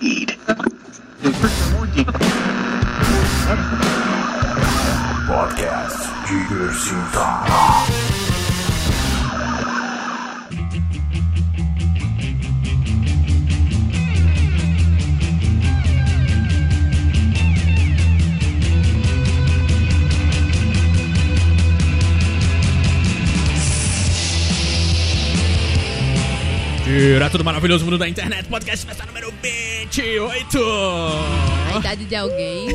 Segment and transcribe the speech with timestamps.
[0.00, 0.36] Eat.
[5.26, 6.06] Podcast.
[26.96, 30.58] Direto do maravilhoso mundo da internet, podcast festa número 28.
[31.74, 32.68] A idade de alguém.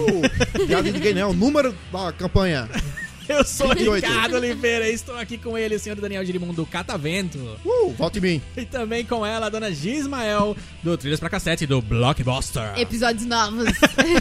[0.70, 2.70] Já ninguém não, é o número da campanha.
[3.28, 4.06] Eu sou 28.
[4.06, 7.40] Ricardo Oliveira e estou aqui com ele, o senhor Daniel Girimundo Catavento.
[7.66, 8.42] Uh, volte em mim.
[8.56, 12.78] E também com ela, a dona Gismael, do Trilhas pra Cassete, do Blockbuster.
[12.78, 13.72] Episódios novos.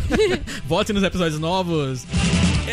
[0.64, 2.06] Volte nos episódios novos.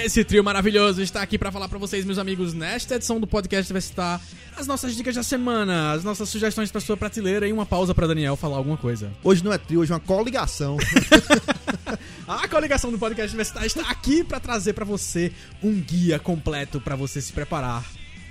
[0.04, 3.72] Esse trio maravilhoso está aqui para falar para vocês, meus amigos, nesta edição do podcast
[3.74, 4.22] vai estar
[4.56, 8.08] as nossas dicas da semana, as nossas sugestões para sua prateleira e uma pausa para
[8.08, 9.12] Daniel falar alguma coisa.
[9.24, 10.78] Hoje não é trio, hoje é uma coligação.
[12.28, 15.32] A coligação do podcast Universitário está aqui para trazer para você
[15.64, 17.86] um guia completo para você se preparar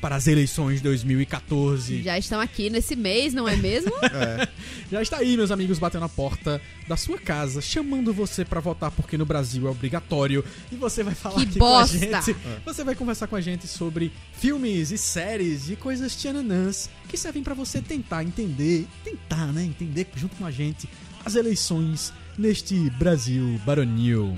[0.06, 2.00] para as eleições de 2014.
[2.04, 3.90] Já estão aqui nesse mês, não é mesmo?
[4.88, 8.92] Já está aí, meus amigos, batendo na porta da sua casa, chamando você para votar,
[8.92, 10.44] porque no Brasil é obrigatório.
[10.70, 11.98] E você vai falar Que aqui bosta!
[11.98, 12.36] com a gente.
[12.64, 17.42] Você vai conversar com a gente sobre filmes e séries e coisas tchananãs que servem
[17.42, 20.88] para você tentar entender, tentar, né, entender junto com a gente
[21.24, 24.36] as eleições neste Brasil baronil.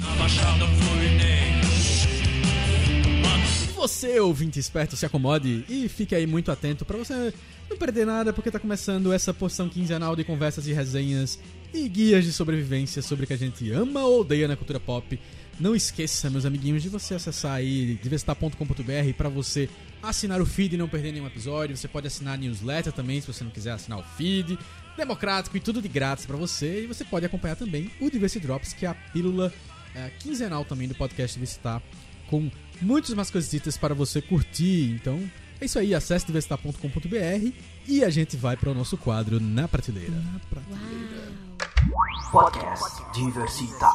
[3.79, 7.33] Você, ouvinte esperto, se acomode e fique aí muito atento para você
[7.71, 11.39] não perder nada, porque tá começando essa porção quinzenal de conversas e resenhas
[11.73, 15.17] e guias de sobrevivência sobre o que a gente ama ou odeia na cultura pop.
[15.61, 19.71] Não esqueça, meus amiguinhos, de você acessar aí diversitar.com.br para você
[20.03, 21.77] assinar o feed e não perder nenhum episódio.
[21.77, 24.59] Você pode assinar a newsletter também, se você não quiser assinar o feed.
[24.97, 26.83] Democrático e tudo de grátis para você.
[26.83, 29.53] E você pode acompanhar também o Diversity Drops, que é a pílula
[29.95, 31.81] é, quinzenal também do podcast Diversitar,
[32.29, 34.97] com muitas mais coisitas para você curtir.
[35.01, 35.19] Então,
[35.61, 37.53] é isso aí, acesse diversitar.com.br
[37.87, 40.15] e a gente vai para o nosso quadro Na Prateleira.
[42.31, 43.89] Podcast Diversita.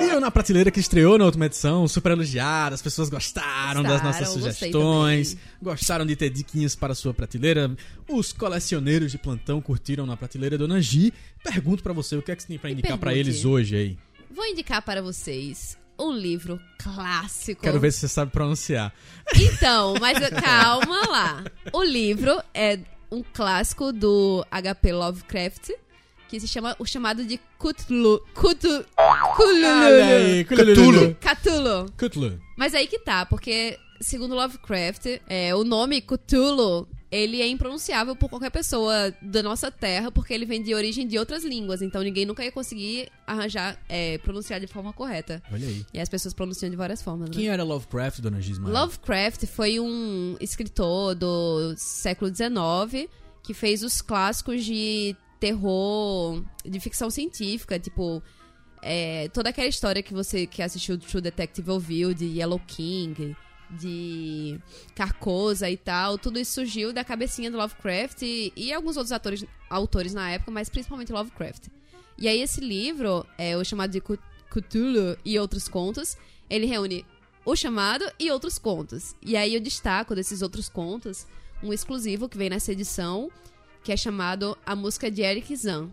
[0.00, 4.00] E o Na Prateleira que estreou na última edição, super elogiado, as pessoas gostaram das
[4.00, 7.74] Gostaram, nossas gostei sugestões, gostaram de ter diquinhas para a sua prateleira.
[8.08, 11.12] Os colecioneiros de plantão curtiram na prateleira Dona Gi.
[11.42, 13.98] Pergunto para você, o que é que você tem para indicar para eles hoje aí?
[14.38, 17.60] Vou indicar para vocês um livro clássico.
[17.60, 18.94] Quero ver se você sabe pronunciar.
[19.34, 21.44] Então, mas calma lá.
[21.72, 22.78] O livro é
[23.10, 25.70] um clássico do HP Lovecraft
[26.28, 28.20] que se chama o chamado de Cthulhu.
[28.32, 28.86] Cthulhu.
[30.46, 31.16] Cthulhu.
[31.20, 31.92] Cthulhu.
[31.96, 32.40] Cthulhu.
[32.56, 38.28] Mas aí que tá, porque segundo Lovecraft, é, o nome Cthulhu, ele é impronunciável por
[38.28, 42.26] qualquer pessoa da nossa terra, porque ele vem de origem de outras línguas, então ninguém
[42.26, 45.42] nunca ia conseguir arranjar, é, pronunciar de forma correta.
[45.50, 45.86] Olha aí.
[45.92, 47.34] E as pessoas pronunciam de várias formas, né?
[47.34, 48.68] Quem era Lovecraft, Dona Gisma?
[48.68, 53.08] Lovecraft foi um escritor do século XIX
[53.42, 58.22] que fez os clássicos de terror, de ficção científica, tipo
[58.82, 63.34] é, toda aquela história que você que assistiu True Detective ouviu de Yellow King,
[63.70, 64.58] de
[64.94, 69.44] Carcosa e tal, tudo isso surgiu da cabecinha do Lovecraft e, e alguns outros atores,
[69.68, 71.68] autores na época, mas principalmente Lovecraft.
[72.16, 74.20] E aí esse livro, é o chamado de Cth-
[74.50, 76.16] Cthulhu e outros contos,
[76.48, 77.04] ele reúne
[77.44, 79.14] o chamado e outros contos.
[79.22, 81.26] E aí eu destaco desses outros contos
[81.62, 83.30] um exclusivo que vem nessa edição,
[83.82, 85.90] que é chamado A Música de Eric Zan.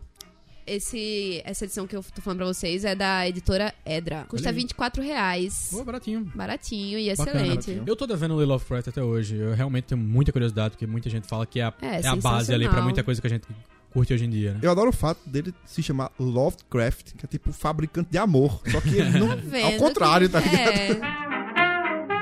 [0.67, 4.25] Esse, essa edição que eu tô falando pra vocês é da editora Edra.
[4.27, 4.61] Custa Olha aí.
[4.63, 5.67] 24 reais.
[5.71, 6.31] Pô, baratinho.
[6.33, 7.41] Baratinho e Bacana.
[7.45, 7.83] excelente.
[7.85, 9.35] Eu tô devendo ler Lovecraft até hoje.
[9.35, 12.15] Eu realmente tenho muita curiosidade, porque muita gente fala que é a, É, é a
[12.15, 13.45] base ali pra muita coisa que a gente
[13.93, 14.59] curte hoje em dia, né?
[14.63, 18.59] Eu adoro o fato dele se chamar Lovecraft, que é tipo fabricante de amor.
[18.71, 19.37] Só que ele não.
[19.37, 21.03] Vendo ao contrário, que- tá ligado?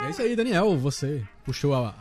[0.01, 0.77] É, É isso aí, Daniel.
[0.77, 1.95] Você puxou a,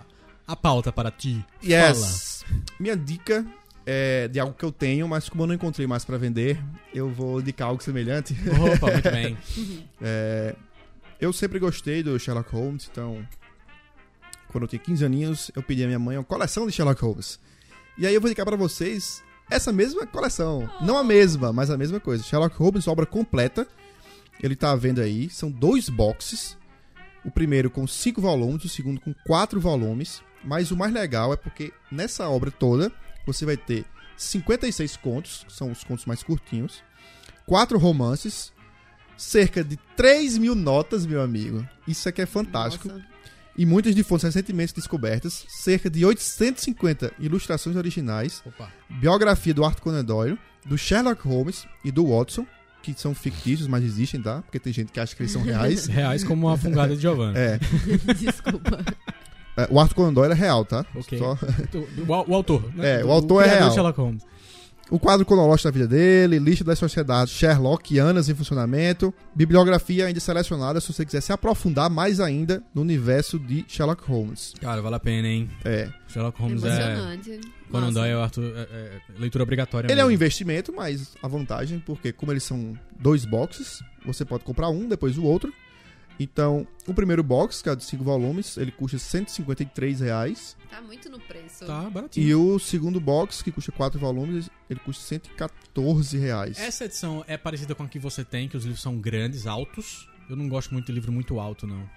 [0.45, 1.43] a pauta para ti.
[1.65, 2.45] Yes.
[2.81, 3.47] Minha dica
[3.87, 6.63] é de algo que eu tenho, mas como eu não encontrei mais pra vender,
[6.95, 8.37] eu vou indicar algo semelhante.
[8.75, 9.37] Opa, muito bem.
[10.05, 10.57] É,
[11.21, 13.25] eu sempre gostei do Sherlock Holmes, então.
[14.49, 17.39] Quando eu tinha 15 aninhos, eu pedi à minha mãe uma coleção de Sherlock Holmes.
[17.97, 20.69] E aí eu vou indicar pra vocês essa mesma coleção.
[20.81, 22.25] Não a mesma, mas a mesma coisa.
[22.25, 23.67] Sherlock Holmes, obra completa.
[24.43, 25.31] Ele tá à venda aí.
[25.31, 26.59] São dois boxes.
[27.25, 30.23] O primeiro com cinco volumes, o segundo com quatro volumes.
[30.45, 32.93] Mas o mais legal é porque nessa obra toda
[33.27, 33.85] você vai ter
[34.17, 36.83] 56 contos, que são os contos mais curtinhos,
[37.47, 38.53] quatro romances,
[39.17, 41.67] cerca de 3 mil notas, meu amigo.
[41.87, 42.89] Isso aqui é fantástico.
[42.89, 43.05] nossa.
[43.57, 48.71] e muitas de fontes recentemente descobertas, cerca de 850 ilustrações originais, Opa.
[48.89, 52.47] biografia do Arthur Conan Doyle, do Sherlock Holmes e do Watson,
[52.83, 54.43] que são fictícios, mas existem, tá?
[54.43, 55.87] Porque tem gente que acha que eles são reais.
[55.93, 57.39] Reais como uma fungada de Giovanna.
[57.39, 57.59] É,
[58.19, 58.85] Desculpa.
[59.63, 60.85] É, o Arthur Conan Doyle é real, tá?
[60.95, 61.19] Ok.
[61.19, 61.39] Só-
[62.07, 63.01] O, au- o autor, né?
[63.01, 63.75] É, o autor é criador real.
[63.75, 64.23] Sherlock Holmes.
[64.91, 70.81] o quadro cronológico da vida dele, lista das sociedades Sherlockianas em funcionamento, bibliografia ainda selecionada
[70.81, 74.53] se você quiser se aprofundar mais ainda no universo de Sherlock Holmes.
[74.61, 75.49] Cara, vale a pena, hein?
[75.65, 75.89] É.
[76.09, 77.19] Sherlock Holmes é...
[77.71, 77.91] Conan.
[77.91, 80.15] Doyle, Arthur, é, é leitura obrigatória Ele é um mesmo.
[80.17, 85.17] investimento, mas a vantagem, porque como eles são dois boxes, você pode comprar um, depois
[85.17, 85.51] o outro.
[86.19, 90.57] Então, o primeiro box, que é de 5 volumes, ele custa 153 reais.
[90.71, 91.67] Tá muito no preço.
[91.67, 92.27] Tá baratinho.
[92.27, 96.59] E o segundo box, que custa 4 volumes, ele custa 114 reais.
[96.59, 100.09] Essa edição é parecida com a que você tem, que os livros são grandes, altos.
[100.29, 101.89] Eu não gosto muito de livro muito alto, não.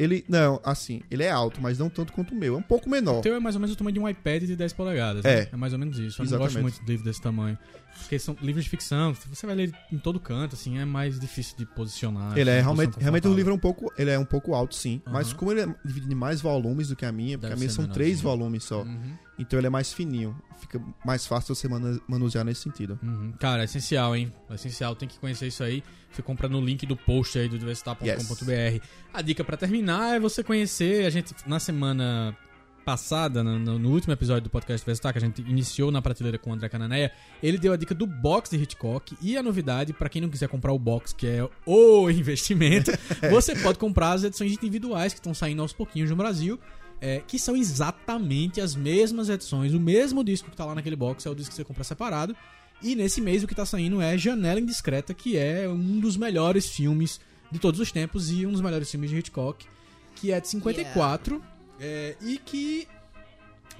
[0.00, 2.54] Ele, não, assim, ele é alto, mas não tanto quanto o meu.
[2.54, 3.18] É um pouco menor.
[3.18, 5.22] O teu é mais ou menos o tamanho de um iPad de 10 polegadas.
[5.24, 5.40] né?
[5.40, 5.48] É.
[5.52, 6.22] É mais ou menos isso.
[6.22, 6.52] Eu não Exatamente.
[6.54, 7.58] gosto muito de livro desse tamanho.
[7.98, 11.54] Porque são livros de ficção, você vai ler em todo canto, assim, é mais difícil
[11.58, 12.36] de posicionar.
[12.38, 14.74] Ele é assim, realmente, realmente o livro é um pouco, ele é um pouco alto,
[14.74, 15.02] sim.
[15.06, 15.36] Mas Aham.
[15.36, 17.70] como ele é dividido em mais volumes do que a minha, porque Deve a minha
[17.70, 18.38] são três menorzinho.
[18.38, 18.82] volumes só.
[18.82, 20.36] Uhum, Então ele é mais fininho.
[20.60, 22.98] Fica mais fácil você manu- manusear nesse sentido.
[23.02, 23.32] uhum.
[23.40, 24.32] Cara, é essencial, hein?
[24.48, 25.82] É essencial, tem que conhecer isso aí.
[26.12, 28.84] Você compra no link do post aí do diversitar.com.br.
[29.12, 31.06] A dica pra terminar é você conhecer.
[31.06, 32.36] A gente, na semana
[32.84, 36.50] passada, no, no- último episódio do podcast Diversitar, que a gente iniciou na prateleira com
[36.50, 40.08] o André Cananeia, ele deu a dica do box de Hitchcock e a novidade, pra
[40.08, 42.90] quem não quiser comprar o box, que é o investimento,
[43.30, 46.58] você pode comprar as edições individuais que estão saindo aos pouquinhos no Brasil.
[47.00, 51.26] É, que são exatamente as mesmas edições, o mesmo disco que tá lá naquele box
[51.26, 52.36] é o disco que você compra separado.
[52.82, 56.68] E nesse mês o que tá saindo é Janela Indiscreta, que é um dos melhores
[56.68, 57.20] filmes
[57.50, 59.66] de todos os tempos e um dos melhores filmes de Hitchcock,
[60.14, 61.42] que é de 54
[61.78, 62.86] é, e que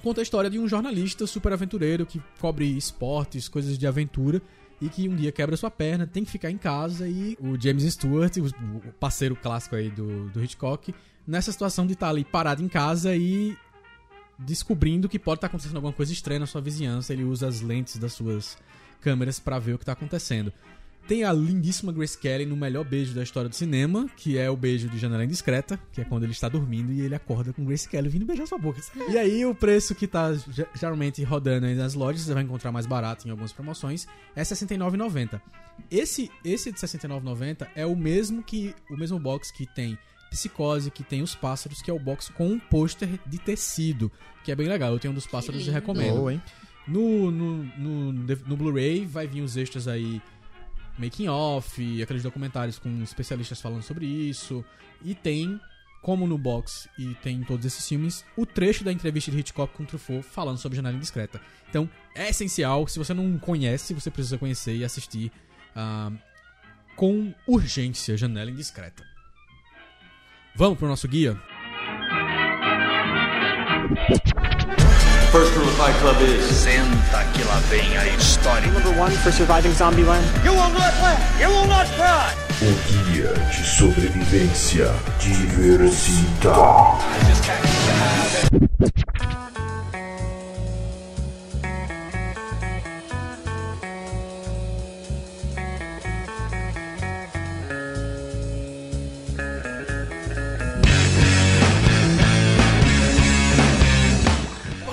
[0.03, 4.41] conta a história de um jornalista super aventureiro que cobre esportes, coisas de aventura
[4.81, 7.85] e que um dia quebra sua perna, tem que ficar em casa e o James
[7.93, 8.47] Stewart, o
[8.89, 10.95] o parceiro clássico aí do, do Hitchcock,
[11.31, 13.57] nessa situação de estar ali parado em casa e
[14.39, 17.97] descobrindo que pode estar acontecendo alguma coisa estranha na sua vizinhança, ele usa as lentes
[17.99, 18.57] das suas
[19.01, 20.53] câmeras pra ver o que tá acontecendo.
[21.09, 24.57] Tem a lindíssima Grace Kelly no melhor beijo da história do cinema, que é o
[24.57, 27.89] beijo de Janela Indiscreta, que é quando ele está dormindo e ele acorda com Grace
[27.89, 28.81] Kelly vindo beijar sua boca.
[29.09, 32.71] E aí o preço que tá ge- geralmente rodando aí nas lojas, você vai encontrar
[32.71, 34.07] mais barato em algumas promoções,
[34.37, 35.41] é R$ 69,90.
[35.91, 39.99] Esse esse de R$ 69,90 é o mesmo que o mesmo box que tem
[40.31, 44.11] Psicose, que tem os pássaros, que é o box com um pôster de tecido,
[44.45, 44.93] que é bem legal.
[44.93, 46.17] Eu tenho um dos pássaros e recomendo.
[46.17, 46.43] Boa, hein?
[46.87, 50.23] No, no, no, no Blu-ray vai vir os extras aí,
[50.97, 54.65] making off, aqueles documentários com especialistas falando sobre isso.
[55.03, 55.61] E tem,
[56.01, 59.75] como no box e tem em todos esses filmes, o trecho da entrevista de Hitchcock
[59.77, 61.41] com Truffaut falando sobre Janela Indiscreta.
[61.69, 65.31] Então é essencial, se você não conhece, você precisa conhecer e assistir
[65.75, 66.11] ah,
[66.97, 69.10] com urgência Janela Indiscreta.
[70.61, 71.39] Vamos pro nosso guia?
[75.33, 78.71] First rule of Fight Club is Senta que lá vem a história.
[78.71, 80.23] Number one for surviving Zombieland.
[80.45, 82.35] you will not laugh, you will not cry.
[82.61, 86.53] O guia de sobrevivência Diversita.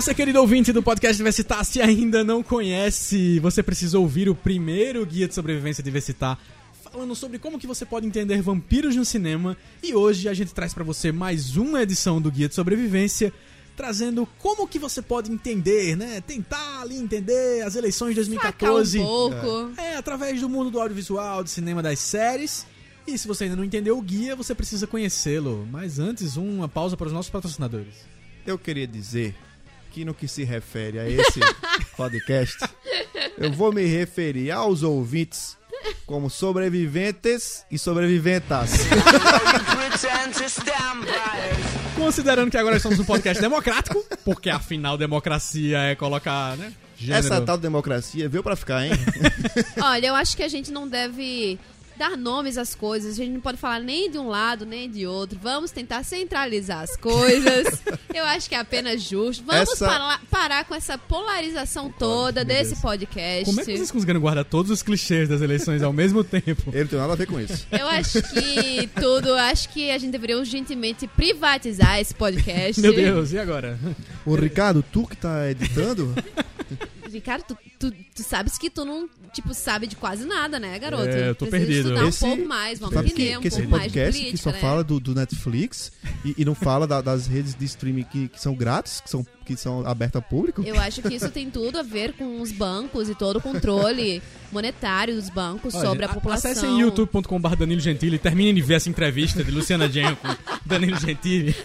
[0.07, 5.05] Você, querido ouvinte do podcast Diversitar, se ainda não conhece, você precisa ouvir o primeiro
[5.05, 6.39] guia de sobrevivência Diversitar,
[6.81, 9.57] falando sobre como que você pode entender vampiros no cinema.
[9.83, 13.33] E hoje a gente traz pra você mais uma edição do guia de sobrevivência,
[13.75, 16.21] trazendo como que você pode entender, né?
[16.21, 18.99] Tentar ali entender as eleições de Sacar 2014.
[18.99, 19.73] um pouco.
[19.81, 22.65] É, através do mundo do audiovisual, do cinema, das séries.
[23.05, 25.67] E se você ainda não entendeu o guia, você precisa conhecê-lo.
[25.69, 28.05] Mas antes, uma pausa para os nossos patrocinadores.
[28.45, 29.35] Eu queria dizer
[29.97, 31.39] que no que se refere a esse
[31.97, 32.59] podcast,
[33.35, 35.57] eu vou me referir aos ouvintes
[36.05, 38.73] como sobreviventes e sobreviventas.
[41.95, 46.71] Considerando que agora estamos num podcast democrático, porque afinal democracia é colocar, né?
[46.95, 47.25] Gênero.
[47.25, 48.91] Essa tal democracia veio pra ficar, hein?
[49.81, 51.57] Olha, eu acho que a gente não deve
[51.97, 53.13] dar nomes às coisas.
[53.13, 55.37] A gente não pode falar nem de um lado, nem de outro.
[55.41, 57.81] Vamos tentar centralizar as coisas.
[58.13, 59.43] Eu acho que é apenas justo.
[59.45, 62.81] Vamos Essa- parar com essa polarização toda meu desse Deus.
[62.81, 63.45] podcast.
[63.45, 66.69] Como é que vocês conseguiram guardar todos os clichês das eleições ao mesmo tempo?
[66.73, 67.67] Ele não tem nada a ver com isso.
[67.71, 72.81] Eu acho que tudo, acho que a gente deveria urgentemente privatizar esse podcast.
[72.81, 73.77] Meu Deus, e agora?
[74.25, 76.13] Ô, Ricardo, tu que tá editando,
[77.13, 81.07] Ricardo, tu, tu, tu sabes que tu não, tipo, sabe de quase nada, né, garoto?
[81.09, 81.89] É, eu tô Precisa perdido.
[81.89, 83.89] estudar Esse- um pouco mais, vamos sabe entender que, um que esse pouco mais de
[83.89, 84.59] podcast política, que só né?
[84.59, 85.91] fala do, do Netflix
[86.25, 89.25] e, e não fala da- das redes de streaming que, que são grátis, que são,
[89.45, 90.61] que são abertas ao público.
[90.63, 94.21] Eu acho que isso tem tudo a ver com os bancos e todo o controle
[94.51, 96.51] monetário dos bancos Olha, sobre a a- população.
[96.51, 100.27] Acessem youtube.com.br Danilo Gentili e terminem de ver essa entrevista de Luciana Genro com
[100.65, 101.55] Danilo Gentili.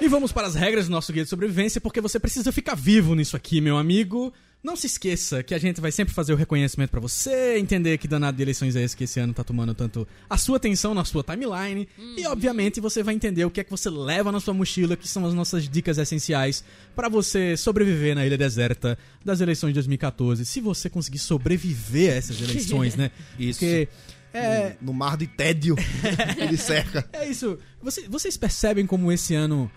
[0.00, 3.14] E vamos para as regras do nosso guia de sobrevivência, porque você precisa ficar vivo
[3.14, 4.32] nisso aqui, meu amigo.
[4.62, 8.06] Não se esqueça que a gente vai sempre fazer o reconhecimento pra você, entender que
[8.06, 11.02] danado de eleições é esse que esse ano tá tomando tanto a sua atenção na
[11.02, 11.88] sua timeline.
[12.16, 15.08] E, obviamente, você vai entender o que é que você leva na sua mochila, que
[15.08, 16.62] são as nossas dicas essenciais
[16.94, 20.44] pra você sobreviver na ilha deserta das eleições de 2014.
[20.44, 23.10] Se você conseguir sobreviver a essas eleições, né?
[23.38, 23.60] Isso.
[23.60, 23.88] Porque
[24.32, 25.76] é, No, no mar de tédio,
[26.38, 27.08] ele cerca.
[27.12, 27.58] é isso.
[27.82, 29.70] Você- vocês percebem como esse ano,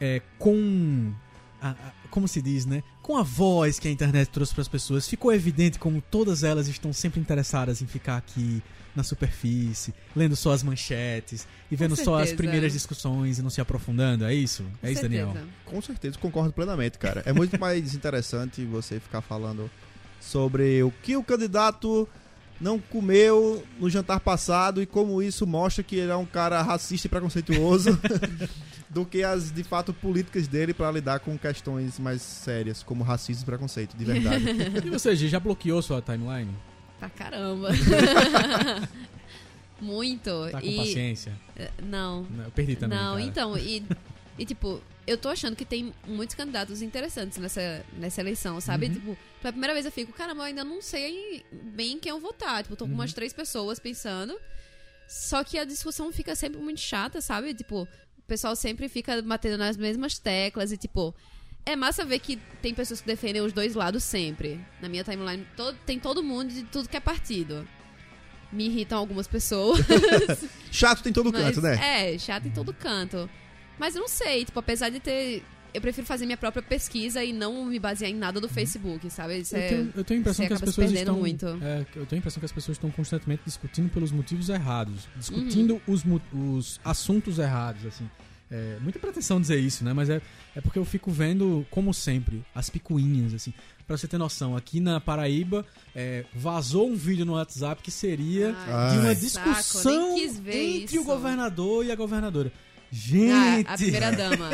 [0.00, 1.12] é, com.
[1.60, 2.82] a- a- como se diz, né?
[3.02, 6.66] Com a voz que a internet trouxe para as pessoas, ficou evidente como todas elas
[6.68, 8.62] estão sempre interessadas em ficar aqui
[8.94, 13.60] na superfície, lendo só as manchetes e vendo só as primeiras discussões e não se
[13.60, 14.24] aprofundando.
[14.24, 14.64] É isso?
[14.82, 15.26] É isso, Certeza.
[15.26, 15.46] Daniel?
[15.66, 17.22] Com certeza, concordo plenamente, cara.
[17.26, 19.70] É muito mais interessante você ficar falando
[20.20, 22.08] sobre o que o candidato
[22.60, 27.06] não comeu no jantar passado e como isso mostra que ele é um cara racista
[27.06, 27.98] e preconceituoso
[28.88, 33.42] do que as, de fato, políticas dele pra lidar com questões mais sérias, como racismo
[33.42, 34.44] e preconceito, de verdade.
[34.86, 36.50] E você, já bloqueou sua timeline?
[36.98, 37.68] Pra caramba.
[39.80, 40.48] Muito.
[40.50, 41.32] Tá com e, paciência?
[41.56, 42.22] eh, Não.
[42.30, 42.98] Não, Eu perdi também.
[42.98, 43.22] não, cara.
[43.22, 43.84] então, e,
[44.38, 48.86] e tipo, eu tô achando que tem muitos candidatos interessantes nessa, nessa eleição, sabe?
[48.86, 48.92] Uhum.
[48.94, 52.62] Tipo, pela primeira vez eu fico, caramba, eu ainda não sei bem quem eu votar.
[52.62, 52.96] Tipo, tô com Uhum.
[52.98, 54.36] umas três pessoas pensando.
[55.08, 57.54] Só que a discussão fica sempre muito chata, sabe?
[57.54, 61.14] Tipo, o pessoal sempre fica batendo nas mesmas teclas e, tipo.
[61.68, 64.60] É massa ver que tem pessoas que defendem os dois lados sempre.
[64.80, 67.66] Na minha timeline to- tem todo mundo de tudo que é partido.
[68.52, 69.80] Me irritam algumas pessoas.
[70.70, 72.12] Chato tem todo Mas, canto, né?
[72.14, 73.28] É, chato em todo canto.
[73.78, 75.42] Mas eu não sei, tipo, apesar de ter.
[75.74, 79.38] Eu prefiro fazer minha própria pesquisa e não me basear em nada do Facebook, sabe?
[79.40, 81.18] Isso Eu é- tenho, eu tenho a impressão você que as pessoas estão.
[81.18, 81.46] muito.
[81.60, 85.06] é, eu tenho a impressão que as pessoas estão constantemente discutindo pelos motivos errados.
[85.16, 88.08] Discutindo os, mo- os assuntos errados, assim.
[88.50, 89.92] É, muita pretensão dizer isso, né?
[89.92, 90.22] Mas é,
[90.54, 93.52] é porque eu fico vendo, como sempre, as picuinhas, assim.
[93.86, 98.54] Pra você ter noção, aqui na Paraíba é, vazou um vídeo no WhatsApp que seria
[98.66, 101.00] Ai, de uma discussão Saco, entre isso.
[101.00, 102.50] o governador e a governadora.
[102.88, 103.68] Ah, Gente!
[103.68, 104.50] a primeira dama.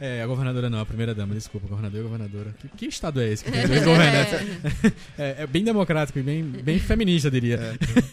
[0.00, 2.54] É, a governadora não, a primeira dama, desculpa, governador e governadora.
[2.60, 4.34] Que, que estado é esse que tem dois governantes?
[5.18, 7.58] É, é bem democrático e bem, bem feminista, diria.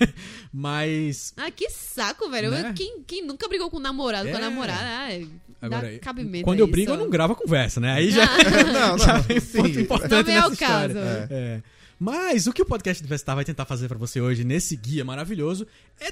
[0.54, 1.34] Mas.
[1.38, 2.52] Ah, que saco, velho.
[2.52, 2.74] Né?
[2.76, 4.42] Quem, quem nunca brigou com o namorado, com a É.
[4.42, 4.84] namorada?
[4.84, 5.28] Ai,
[5.62, 7.94] Agora, dá cabimento quando eu brigo, eu não gravo a conversa, né?
[7.94, 8.26] Aí já,
[8.72, 9.24] Não, já não.
[9.24, 9.82] ponto sim.
[9.82, 10.96] importante Não é o história.
[10.96, 10.98] caso.
[11.32, 11.62] É.
[12.00, 15.66] Mas o que o podcast Universitar vai tentar fazer pra você hoje, nesse guia maravilhoso,
[16.02, 16.12] é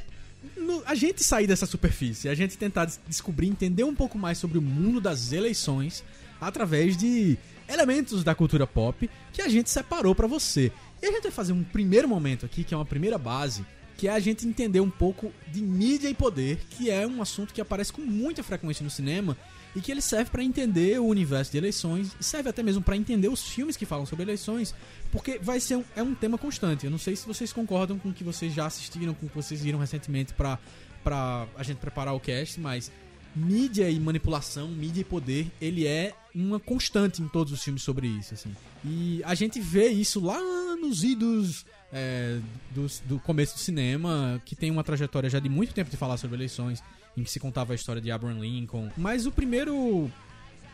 [0.58, 4.38] no- a gente sair dessa superfície, a gente tentar des- descobrir, entender um pouco mais
[4.38, 6.03] sobre o mundo das eleições
[6.39, 10.72] através de elementos da cultura pop que a gente separou pra você.
[11.01, 13.65] E a gente vai fazer um primeiro momento aqui, que é uma primeira base,
[13.98, 17.53] que é a gente entender um pouco de mídia e poder, que é um assunto
[17.53, 19.38] que aparece com muita frequência no cinema
[19.75, 23.29] e que ele serve pra entender o universo de eleições serve até mesmo pra entender
[23.29, 24.75] os filmes que falam sobre eleições,
[25.11, 26.85] porque vai ser um, é um tema constante.
[26.85, 29.35] Eu não sei se vocês concordam com o que vocês já assistiram, com o que
[29.35, 30.59] vocês viram recentemente pra,
[31.03, 32.91] pra a gente preparar o cast, mas
[33.35, 38.07] mídia e manipulação, mídia e poder, ele é uma constante em todos os filmes sobre
[38.07, 38.53] isso, assim.
[38.83, 40.39] E a gente vê isso lá
[40.75, 42.39] nos idos é,
[42.71, 46.17] do, do começo do cinema, que tem uma trajetória já de muito tempo de falar
[46.17, 46.83] sobre eleições,
[47.18, 48.89] em que se contava a história de Abraham Lincoln.
[48.98, 50.10] Mas o primeiro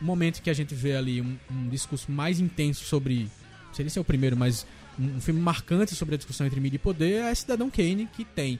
[0.00, 3.28] momento que a gente vê ali um, um discurso mais intenso sobre.
[3.68, 4.66] Não sei se é o primeiro, mas
[4.98, 8.24] um, um filme marcante sobre a discussão entre mídia e poder é Cidadão Kane, que
[8.24, 8.58] tem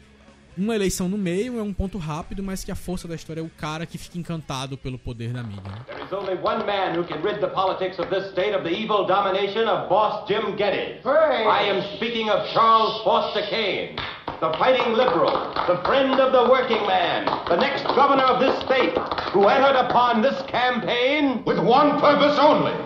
[0.57, 3.45] uma eleição no meio, é um ponto rápido, mas que a força da história é
[3.45, 5.63] o cara que fica encantado pelo poder da mídia.
[5.71, 5.85] né?
[5.87, 8.73] There is only one man who can rid the politics of this state of the
[8.73, 11.05] evil domination of boss Jim Geddes.
[11.07, 13.95] I am speaking of Charles Foster Kane,
[14.40, 18.97] the fighting liberal, the friend of the working man, the next governor of this state,
[19.33, 22.76] who entered upon this campaign With one purpose only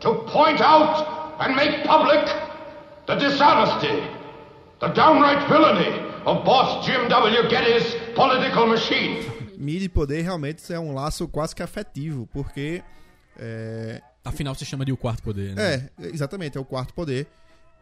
[0.00, 2.24] to point out and make public
[3.06, 4.02] the dishonesty,
[4.80, 5.90] The downright villainy
[6.24, 7.48] of boss Jim W.
[7.48, 9.24] Getty's political machine.
[9.58, 12.82] Mídia e poder realmente é um laço quase que afetivo, porque.
[13.36, 15.90] É, Afinal, se chama de o quarto poder, né?
[16.00, 17.26] é, exatamente, é o quarto poder.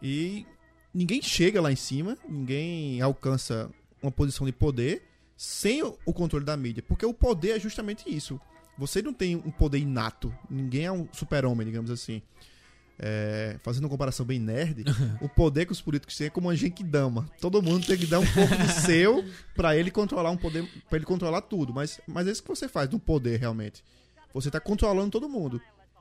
[0.02, 0.46] E
[0.96, 3.70] ninguém chega lá em cima, ninguém alcança
[4.02, 5.02] uma posição de poder
[5.36, 6.82] sem o controle da mídia.
[6.82, 8.40] Porque o poder é justamente isso.
[8.78, 10.34] Você não tem um poder inato.
[10.48, 12.22] Ninguém é um super-homem, digamos assim.
[12.98, 14.84] É, fazendo uma comparação bem nerd,
[15.20, 17.28] o poder que os políticos têm é como uma genkidama.
[17.42, 19.22] Todo mundo tem que dar um pouco do seu
[19.54, 21.74] pra ele controlar um poder, para ele controlar tudo.
[21.74, 23.84] Mas, mas é isso que você faz no poder realmente.
[24.32, 25.60] Você tá controlando todo mundo.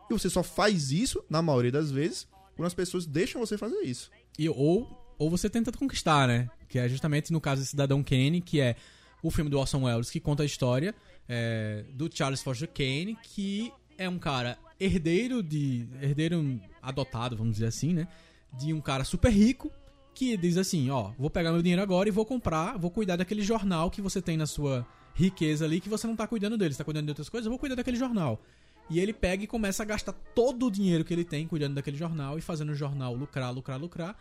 [0.09, 3.81] E você só faz isso, na maioria das vezes, quando as pessoas deixam você fazer
[3.81, 4.09] isso.
[4.37, 6.49] E, ou, ou você tenta conquistar, né?
[6.67, 8.75] Que é justamente no caso de Cidadão Kane, que é
[9.23, 10.93] o filme do Orson Welles que conta a história
[11.27, 15.87] é, do Charles Foster Kane, que é um cara herdeiro de.
[16.01, 18.07] herdeiro adotado, vamos dizer assim, né?
[18.53, 19.71] De um cara super rico
[20.13, 23.41] que diz assim, ó, vou pegar meu dinheiro agora e vou comprar, vou cuidar daquele
[23.41, 26.77] jornal que você tem na sua riqueza ali, que você não tá cuidando dele, você
[26.77, 28.41] tá cuidando de outras coisas, eu vou cuidar daquele jornal.
[28.89, 31.97] E ele pega e começa a gastar todo o dinheiro que ele tem cuidando daquele
[31.97, 34.15] jornal e fazendo o jornal lucrar, lucrar, lucrar.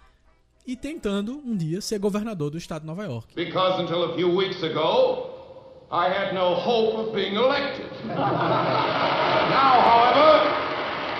[0.66, 3.34] E tentando, um dia, ser governador do estado de Nova York.
[3.34, 5.30] Because until a few weeks ago,
[5.92, 7.86] I had no hope of being elected.
[8.06, 8.16] now,
[9.82, 10.40] however,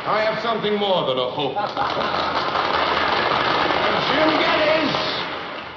[0.07, 1.55] I have something more than a hope.
[4.09, 4.95] Jim Geddes,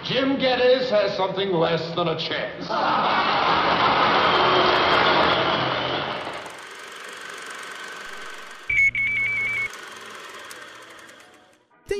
[0.04, 2.66] Jim Geddes has something less than a chance.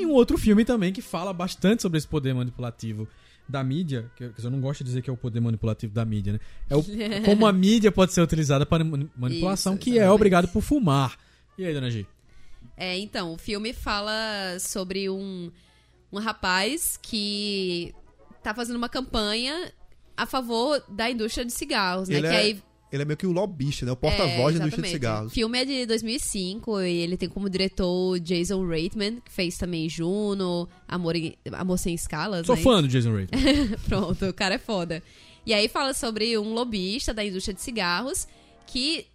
[0.08, 3.06] Um outro filme também que fala bastante sobre esse poder manipulativo
[3.48, 6.34] da mídia, que eu, não gosto de dizer que é o poder manipulativo da mídia,
[6.34, 6.40] né?
[6.68, 6.84] É o,
[7.24, 11.16] como a mídia pode ser utilizada para mani- manipulação, Isso, que é obrigado por fumar.
[11.56, 12.06] E aí, dona G?
[12.76, 14.12] É, então, o filme fala
[14.60, 15.50] sobre um,
[16.12, 17.94] um rapaz que
[18.42, 19.72] tá fazendo uma campanha
[20.16, 22.18] a favor da indústria de cigarros, né?
[22.18, 23.92] Ele que é, aí ele é meio que o lobista, né?
[23.92, 25.32] O É, porta-voz da indústria de cigarros.
[25.32, 29.56] O filme é de 2005 e ele tem como diretor o Jason Reitman, que fez
[29.58, 32.46] também Juno, Amor, em- Amor Sem Escalas.
[32.46, 32.62] Sou né?
[32.62, 33.40] fã do Jason Reitman.
[33.88, 35.02] Pronto, o cara é foda.
[35.44, 38.26] E aí fala sobre um lobista da indústria de cigarros
[38.66, 39.06] que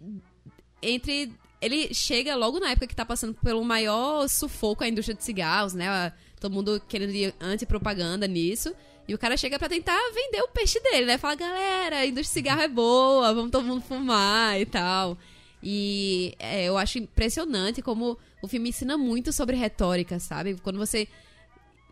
[0.82, 5.24] entre ele chega logo na época que tá passando pelo maior sufoco a indústria de
[5.24, 6.12] cigarros, né?
[6.38, 8.74] Todo mundo querendo ir anti-propaganda nisso.
[9.06, 11.18] E o cara chega pra tentar vender o peixe dele, né?
[11.18, 15.18] Fala, galera, a indústria de cigarro é boa, vamos todo mundo fumar e tal.
[15.62, 20.56] E é, eu acho impressionante como o filme ensina muito sobre retórica, sabe?
[20.62, 21.08] Quando você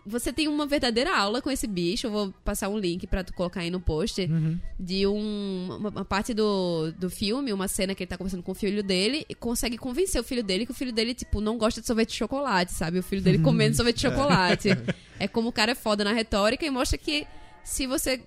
[0.05, 2.07] você tem uma verdadeira aula com esse bicho.
[2.07, 4.29] Eu vou passar um link pra tu colocar aí no post.
[4.79, 8.53] De um, uma, uma parte do, do filme, uma cena que ele tá conversando com
[8.53, 11.57] o filho dele e consegue convencer o filho dele que o filho dele, tipo, não
[11.57, 12.99] gosta de sorvete de chocolate, sabe?
[12.99, 14.69] O filho dele comendo sorvete de chocolate.
[15.21, 17.25] É como o cara é foda na retórica e mostra que
[17.63, 18.21] se você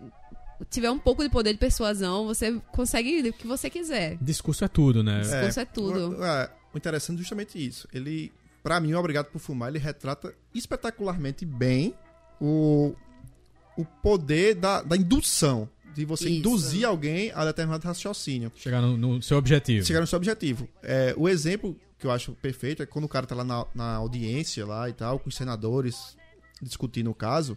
[0.69, 4.17] tiver um pouco de poder de persuasão, você consegue o que você quiser.
[4.21, 5.19] Discurso é tudo, né?
[5.19, 6.17] Discurso é tudo.
[6.17, 7.87] O, é, o interessante é justamente isso.
[7.93, 8.31] Ele,
[8.65, 11.93] pra mim, o Obrigado por Fumar, ele retrata espetacularmente bem
[12.41, 12.95] o,
[13.77, 15.69] o poder da, da indução.
[15.93, 16.39] De você Isso.
[16.39, 18.51] induzir alguém a determinado raciocínio.
[18.55, 19.85] Chegar no, no seu objetivo.
[19.85, 20.67] Chegar no seu objetivo.
[20.83, 23.95] É, o exemplo que eu acho perfeito é quando o cara tá lá na, na
[23.95, 26.17] audiência lá e tal, com os senadores
[26.61, 27.55] discutindo o caso.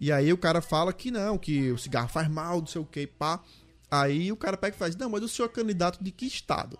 [0.00, 2.86] E aí o cara fala que não, que o cigarro faz mal, não sei o
[2.86, 3.42] que, pá.
[3.90, 6.78] Aí o cara pega e faz, não, mas o senhor é candidato de que estado?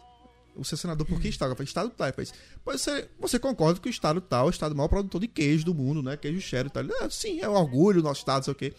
[0.57, 1.51] O seu senador por que estado?
[1.53, 2.07] Eu falei, estado tal.
[2.07, 2.33] Ele faz,
[2.65, 5.65] pois você, você concorda que o estado tal é o estado maior produtor de queijo
[5.65, 6.17] do mundo, né?
[6.17, 6.83] Queijo cheddar e tal.
[6.83, 8.73] Ele, ah, sim, é um orgulho nosso estado, sei o quê.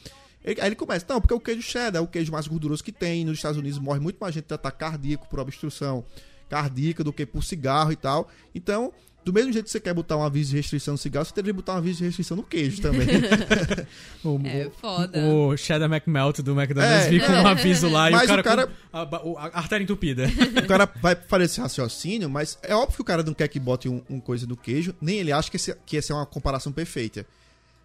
[0.44, 2.92] Ele- aí ele começa, não, porque o queijo cheddar é o queijo mais gorduroso que
[2.92, 3.24] tem.
[3.26, 6.04] Nos Estados Unidos morre muito mais gente de ataque cardíaco por obstrução
[6.50, 8.30] cardíaca do que por cigarro e tal.
[8.56, 8.94] Então,
[9.28, 11.54] do mesmo jeito que você quer botar um aviso de restrição no cigarro, você deveria
[11.54, 13.08] botar um aviso de restrição no queijo também.
[14.24, 15.20] O, É o- foda.
[15.26, 18.42] O Cheddar McMelt do McDonald's É, vir com um aviso lá e Mas o cara,
[18.42, 20.28] o cara- com a, o- a artéria entupida.
[20.64, 23.60] o cara vai fazer esse raciocínio, mas é óbvio que o cara não quer que
[23.60, 26.26] bote um, um coisa no queijo, nem ele acha que, esse, que essa é uma
[26.26, 27.26] comparação perfeita.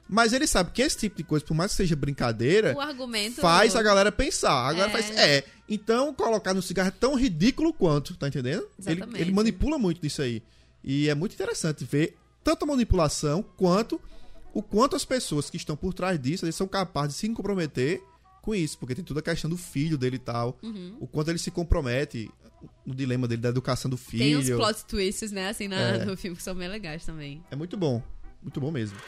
[0.08, 3.40] Mas ele sabe que esse tipo de coisa, por mais que seja brincadeira, O argumento.
[3.40, 4.68] faz a galera pensar.
[4.68, 4.92] A galera É.
[5.02, 8.66] faz, é, então colocar no cigarro é tão ridículo quanto, tá entendendo?
[8.86, 10.42] Ele, ele manipula muito disso aí.
[10.84, 14.00] E é muito interessante ver tanto a manipulação quanto
[14.54, 18.02] o quanto as pessoas que estão por trás disso, eles são capazes de se comprometer
[18.42, 20.96] com isso, porque tem toda a questão do filho dele e tal, Uhum.
[21.00, 22.28] o quanto ele se compromete
[22.84, 24.22] no dilema dele da educação do filho.
[24.24, 26.04] Tem uns plot twists, né, assim, na, É.
[26.04, 27.42] no filme que são bem legais também.
[27.50, 28.02] É muito bom,
[28.42, 28.98] muito bom mesmo.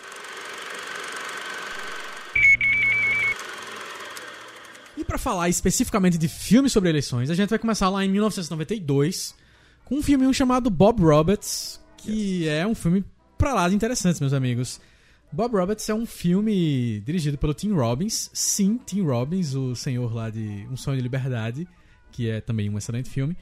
[4.96, 9.34] E pra falar especificamente de filmes sobre eleições, a gente vai começar lá em 1992
[9.84, 13.04] com um filme chamado Bob Roberts, que é um filme
[13.38, 14.80] pra lá de interessante, meus amigos.
[15.32, 18.30] Bob Roberts é um filme dirigido pelo Tim Robbins.
[18.32, 21.66] Sim, Tim Robbins, o senhor lá de Um Sonho de Liberdade,
[22.12, 23.36] que é também um excelente filme.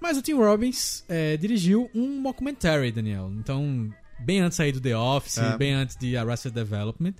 [0.00, 3.32] Mas o Tim Robbins é, dirigiu um mockumentary, Daniel.
[3.38, 5.56] Então, bem antes aí do The Office, É.
[5.56, 7.14] bem antes de Arrested Development,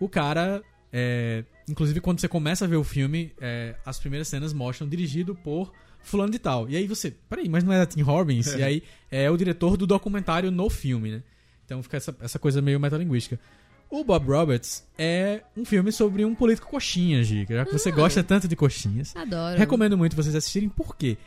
[0.00, 0.60] o cara,
[0.92, 5.34] é, inclusive quando você começa a ver o filme, é, as primeiras cenas mostram dirigido
[5.36, 6.68] por fulano de tal.
[6.68, 8.54] E aí você, peraí, mas não era Tim Robbins?
[8.54, 11.22] E aí é o diretor do documentário no filme, né?
[11.64, 13.38] Então fica essa, essa coisa meio metalinguística.
[13.92, 17.56] O Bob Roberts é um filme sobre um político coxinha, Giga.
[17.56, 19.14] Já que você gosta tanto de coxinhas.
[19.14, 19.58] Adoro.
[19.58, 21.18] Recomendo muito vocês assistirem, por quê?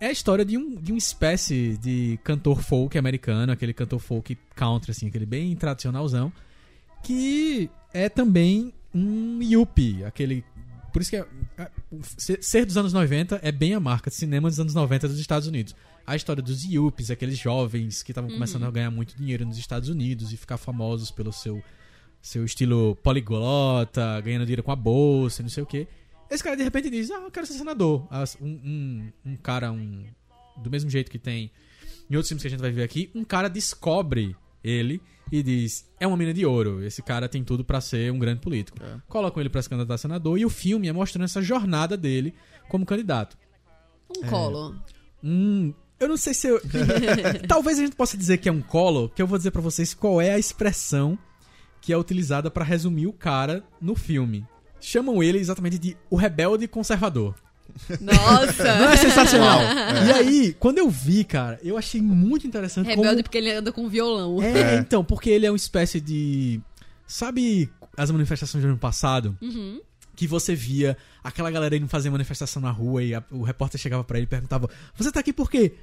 [0.00, 4.34] É a história de um, de uma espécie de cantor folk americano, aquele cantor folk
[4.54, 6.32] country, assim, aquele bem tradicionalzão,
[7.02, 10.42] que é também um yuppie, aquele...
[10.96, 11.26] Por isso que é,
[11.58, 11.70] é-
[12.40, 15.46] ser- dos anos 90 é bem a marca de cinema dos anos 90 dos Estados
[15.46, 15.76] Unidos.
[16.06, 19.90] A história dos yuppies, aqueles jovens que estavam começando a ganhar muito dinheiro nos Estados
[19.90, 21.62] Unidos e ficar famosos pelo seu
[22.22, 25.86] seu estilo poliglota, ganhando dinheiro com a bolsa, e não sei o quê.
[26.30, 28.08] Esse cara de repente diz: Ah, eu quero ser senador.
[28.40, 30.06] Um, um, um cara, um.
[30.56, 31.50] Do mesmo jeito que tem
[32.08, 34.34] em outros filmes que a gente vai ver aqui, um cara descobre
[34.68, 35.00] ele
[35.30, 36.84] e diz: É uma mina de ouro.
[36.84, 38.78] Esse cara tem tudo pra ser um grande político.
[39.08, 42.34] Colocam ele pra se candidatar a senador e o filme é mostrando essa jornada dele
[42.68, 43.36] como candidato.
[44.18, 44.74] Um colo.
[45.22, 46.60] Hum, eu não sei se eu.
[47.48, 49.94] Talvez a gente possa dizer que é um colo, que eu vou dizer pra vocês
[49.94, 51.18] qual é a expressão
[51.80, 54.46] que é utilizada pra resumir o cara no filme.
[54.80, 57.34] Chamam ele exatamente de o rebelde conservador.
[58.00, 58.64] Nossa!
[58.78, 59.60] Não é sensacional?
[60.06, 63.22] E aí, quando eu vi, cara, eu achei muito interessante Rebelde como...
[63.24, 64.42] porque ele anda com violão.
[64.42, 66.60] É, então, porque ele é uma espécie de...
[67.06, 69.36] Sabe as manifestações do ano passado?
[69.40, 69.80] Uhum.
[70.14, 74.02] Que você via aquela galera indo fazer manifestação na rua e a- o repórter chegava
[74.02, 75.74] pra ele e perguntava: Você tá aqui por quê?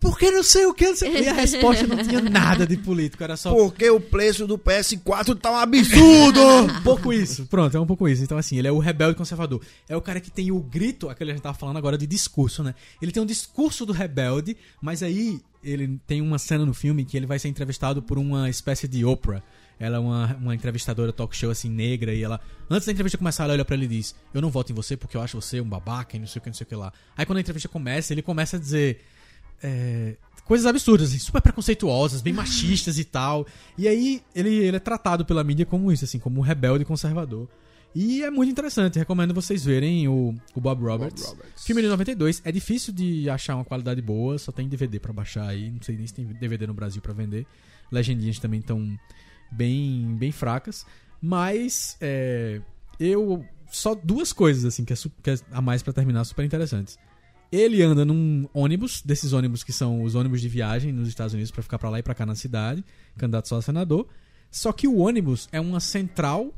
[0.00, 1.22] Porque não sei o que, não sei o que.
[1.22, 5.38] E a resposta não tinha nada de político, era só Porque o preço do PS4
[5.38, 6.40] tá um absurdo!
[6.40, 7.46] um pouco isso.
[7.46, 8.22] Pronto, é um pouco isso.
[8.22, 9.60] Então, assim, ele é o rebelde conservador.
[9.88, 12.06] É o cara que tem o grito, aquele que a gente tava falando agora de
[12.06, 12.74] discurso, né?
[13.02, 17.16] Ele tem um discurso do rebelde, mas aí ele tem uma cena no filme que
[17.16, 19.42] ele vai ser entrevistado por uma espécie de Oprah.
[19.80, 23.44] Ela é uma, uma entrevistadora talk show assim, negra, e ela, antes da entrevista começar,
[23.44, 25.60] ela olha pra ele e diz: Eu não voto em você porque eu acho você
[25.60, 26.92] um babaca e não sei o que, não sei o que lá.
[27.16, 29.04] Aí quando a entrevista começa, ele começa a dizer.
[29.62, 33.46] É, coisas absurdas, assim, super preconceituosas, bem machistas e tal.
[33.76, 37.48] E aí ele, ele é tratado pela mídia como isso, assim, como um rebelde conservador.
[37.94, 41.24] E é muito interessante, recomendo vocês verem o, o Bob Roberts.
[41.24, 41.64] Roberts.
[41.64, 45.48] Filme de 92, é difícil de achar uma qualidade boa, só tem DVD pra baixar
[45.48, 47.46] aí, não sei nem se tem DVD no Brasil pra vender.
[47.90, 48.96] Legendinhas também estão
[49.50, 50.84] bem, bem fracas,
[51.20, 52.60] mas é,
[53.00, 56.98] eu só duas coisas assim que é, que é a mais pra terminar super interessantes.
[57.50, 61.50] Ele anda num ônibus, desses ônibus que são os ônibus de viagem nos Estados Unidos
[61.50, 62.84] pra ficar pra lá e pra cá na cidade,
[63.16, 64.06] candidato só a senador.
[64.50, 66.52] Só que o ônibus é uma central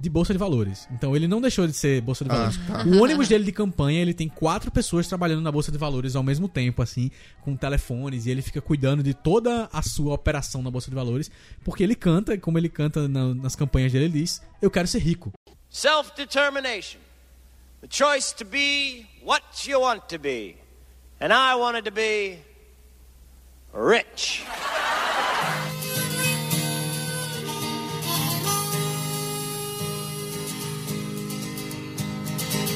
[0.00, 0.88] de bolsa de valores.
[0.90, 2.56] Então ele não deixou de ser bolsa de Ah, valores.
[2.66, 2.84] tá.
[2.84, 6.22] O ônibus dele de campanha, ele tem quatro pessoas trabalhando na bolsa de valores ao
[6.22, 10.70] mesmo tempo, assim, com telefones, e ele fica cuidando de toda a sua operação na
[10.70, 11.30] bolsa de valores,
[11.64, 14.88] porque ele canta, e como ele canta na- nas campanhas dele, ele diz: "Eu quero
[14.88, 15.32] ser rico".
[15.70, 16.98] Self determination.
[17.84, 20.56] The choice to be what you want to be.
[21.20, 22.38] And I wanted to be
[23.74, 24.42] rich.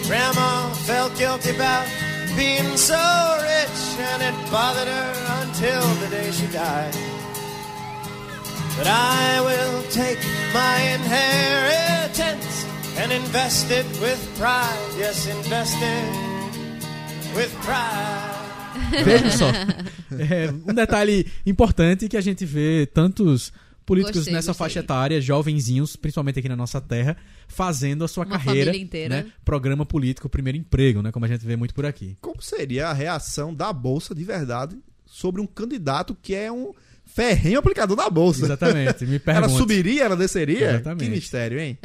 [0.07, 1.89] Grandma felt guilty about
[2.37, 2.95] being so
[3.41, 3.79] rich,
[4.13, 6.93] and it bothered her until the day she died.
[8.77, 10.19] But I will take
[10.53, 12.68] my inheritance
[12.99, 14.99] and invest it with pride.
[14.99, 19.05] Yes, invest it with pride.
[19.05, 19.47] Vejam só.
[20.11, 23.53] É, um detalhe importante que a gente vê tantos
[23.85, 24.65] políticos Gostei, nessa gostei.
[24.65, 27.15] faixa etária, jovenzinhos, principalmente aqui na nossa terra,
[27.47, 28.73] fazendo a sua Uma carreira,
[29.09, 29.27] né?
[29.45, 31.13] Programa político, primeiro emprego, né?
[31.13, 32.17] Como a gente vê muito por aqui.
[32.23, 36.73] Como seria a reação da Bolsa de verdade sobre um candidato que é um
[37.05, 38.47] ferrenho aplicador da Bolsa?
[38.47, 39.05] Exatamente.
[39.05, 40.71] Me Ela subiria, ela desceria?
[40.71, 41.05] Exatamente.
[41.05, 41.79] Que mistério, hein?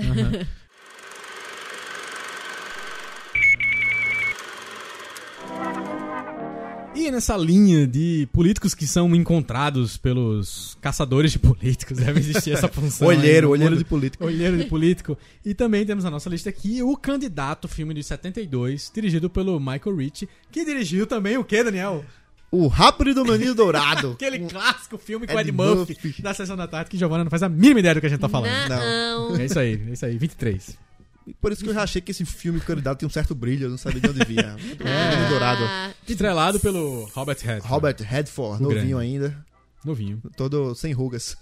[7.11, 13.09] Nessa linha de políticos que são encontrados pelos caçadores de políticos, deve existir essa função.
[13.09, 14.25] aí Olheiro, no olheiro de político.
[14.25, 15.17] Olheiro de político.
[15.45, 19.95] E também temos na nossa lista aqui o candidato, filme de 72, dirigido pelo Michael
[19.95, 22.03] Ritchie, que dirigiu também o quê, Daniel?
[22.51, 24.11] O Rápido do Menino Dourado.
[24.19, 26.21] Aquele clássico filme com Ed Ed Murphy, Murphy.
[26.21, 28.19] da Sessão da Tarde, que Giovanna não faz a mínima ideia do que a gente
[28.19, 28.51] tá falando.
[28.69, 29.35] Não.
[29.35, 30.77] É isso aí, é isso aí, 23.
[31.25, 33.65] E Por isso que eu já achei que esse filme candidato tinha um certo brilho,
[33.65, 34.55] eu não sabia de onde vinha.
[34.59, 35.93] Menino Dourado.
[36.07, 37.67] Estrelado pelo Robert Redford.
[37.67, 39.13] Robert Redford, O novinho grande.
[39.13, 39.45] ainda.
[39.85, 40.21] Novinho.
[40.37, 41.35] Todo sem rugas.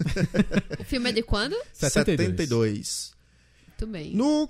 [0.79, 1.55] O filme é de quando?
[1.73, 3.13] 72.
[3.67, 4.15] Muito bem.
[4.15, 4.49] No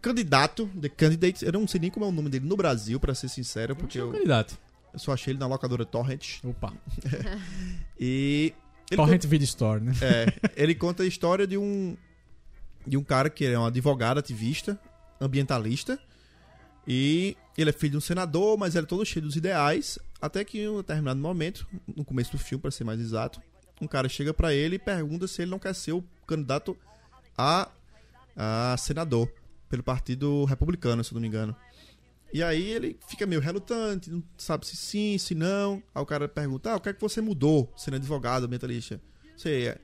[0.00, 3.14] candidato, The Candidate, eu não sei nem como é o nome dele no Brasil, pra
[3.14, 4.58] ser sincero, porque É eu, candidato.
[4.92, 6.38] eu só achei ele na locadora Torrent.
[6.44, 6.72] Opa.
[8.00, 8.54] E.
[8.90, 9.92] Ele Torrent Video Store, né?
[10.00, 11.94] É, ele conta a história de um
[12.86, 14.78] de um cara que é um advogado ativista,
[15.20, 15.98] ambientalista,
[16.86, 20.44] e ele é filho de um senador, mas ele é todo cheio dos ideais, até
[20.44, 23.42] que em um determinado momento, no começo do filme, para ser mais exato,
[23.80, 26.76] um cara chega pra ele e pergunta se ele não quer ser o candidato
[27.36, 27.68] a,
[28.36, 29.30] a senador
[29.68, 31.54] pelo Partido Republicano, se eu não me engano.
[32.32, 35.82] E aí ele fica meio relutante, não sabe se sim, se não.
[35.94, 39.00] Aí o cara pergunta: ah, o que é que você mudou sendo advogado, ambientalista?
[39.36, 39.78] Você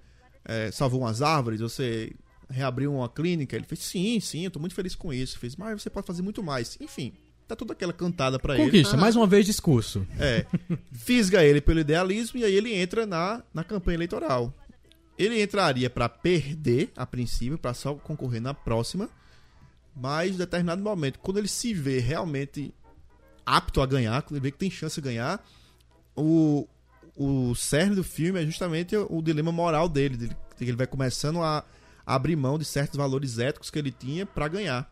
[0.44, 1.60] é, salvou umas árvores?
[1.60, 2.12] Você
[2.48, 3.56] reabriu uma clínica?
[3.56, 5.38] Ele fez: sim, sim, eu tô muito feliz com isso.
[5.38, 6.76] Fez: mas você pode fazer muito mais.
[6.80, 7.12] Enfim,
[7.46, 8.64] tá toda aquela cantada pra ele.
[8.64, 10.06] Conquista, mais uma vez discurso.
[10.18, 10.46] É,
[10.92, 14.52] fisga ele pelo idealismo e aí ele entra na, na campanha eleitoral.
[15.16, 19.08] Ele entraria pra perder, a princípio, pra só concorrer na próxima,
[19.94, 22.74] mas em determinado momento, quando ele se vê realmente
[23.46, 25.44] apto a ganhar, quando ele vê que tem chance de ganhar,
[26.16, 26.66] o,
[27.16, 30.86] o cerne do filme é justamente o, o dilema moral dele, dele, que ele vai
[30.86, 31.64] começando a
[32.06, 34.90] abrir mão de certos valores éticos que ele tinha pra ganhar.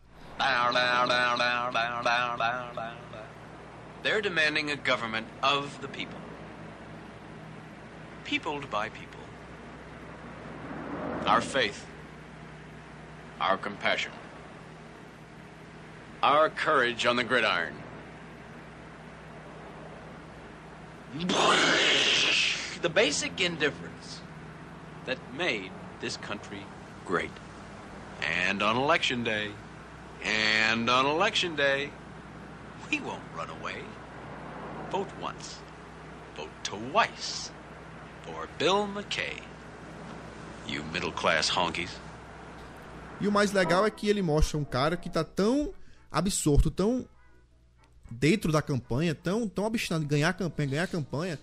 [4.03, 6.19] They're demanding a government of the people.
[8.25, 9.21] Peopled by people.
[11.25, 11.85] Our faith.
[13.39, 14.11] Our compassion.
[16.21, 17.75] Our courage on the gridiron.
[22.81, 24.19] The basic indifference
[25.05, 25.71] that made
[26.01, 26.65] this country
[27.05, 27.31] great.
[28.21, 29.51] And on election day,
[30.23, 31.89] and on election day,
[32.89, 33.83] we won't run away.
[34.91, 35.59] Vote once.
[36.35, 37.51] Vote twice.
[38.23, 39.41] For Bill McKay.
[40.67, 41.89] You middle class honkies.
[43.19, 45.73] E o mais legal é que ele mostra um cara que tá tão
[46.11, 47.05] absorto, tão
[48.09, 51.39] dentro da campanha, tão, tão obstinado em ganhar a campanha, ganhar a campanha,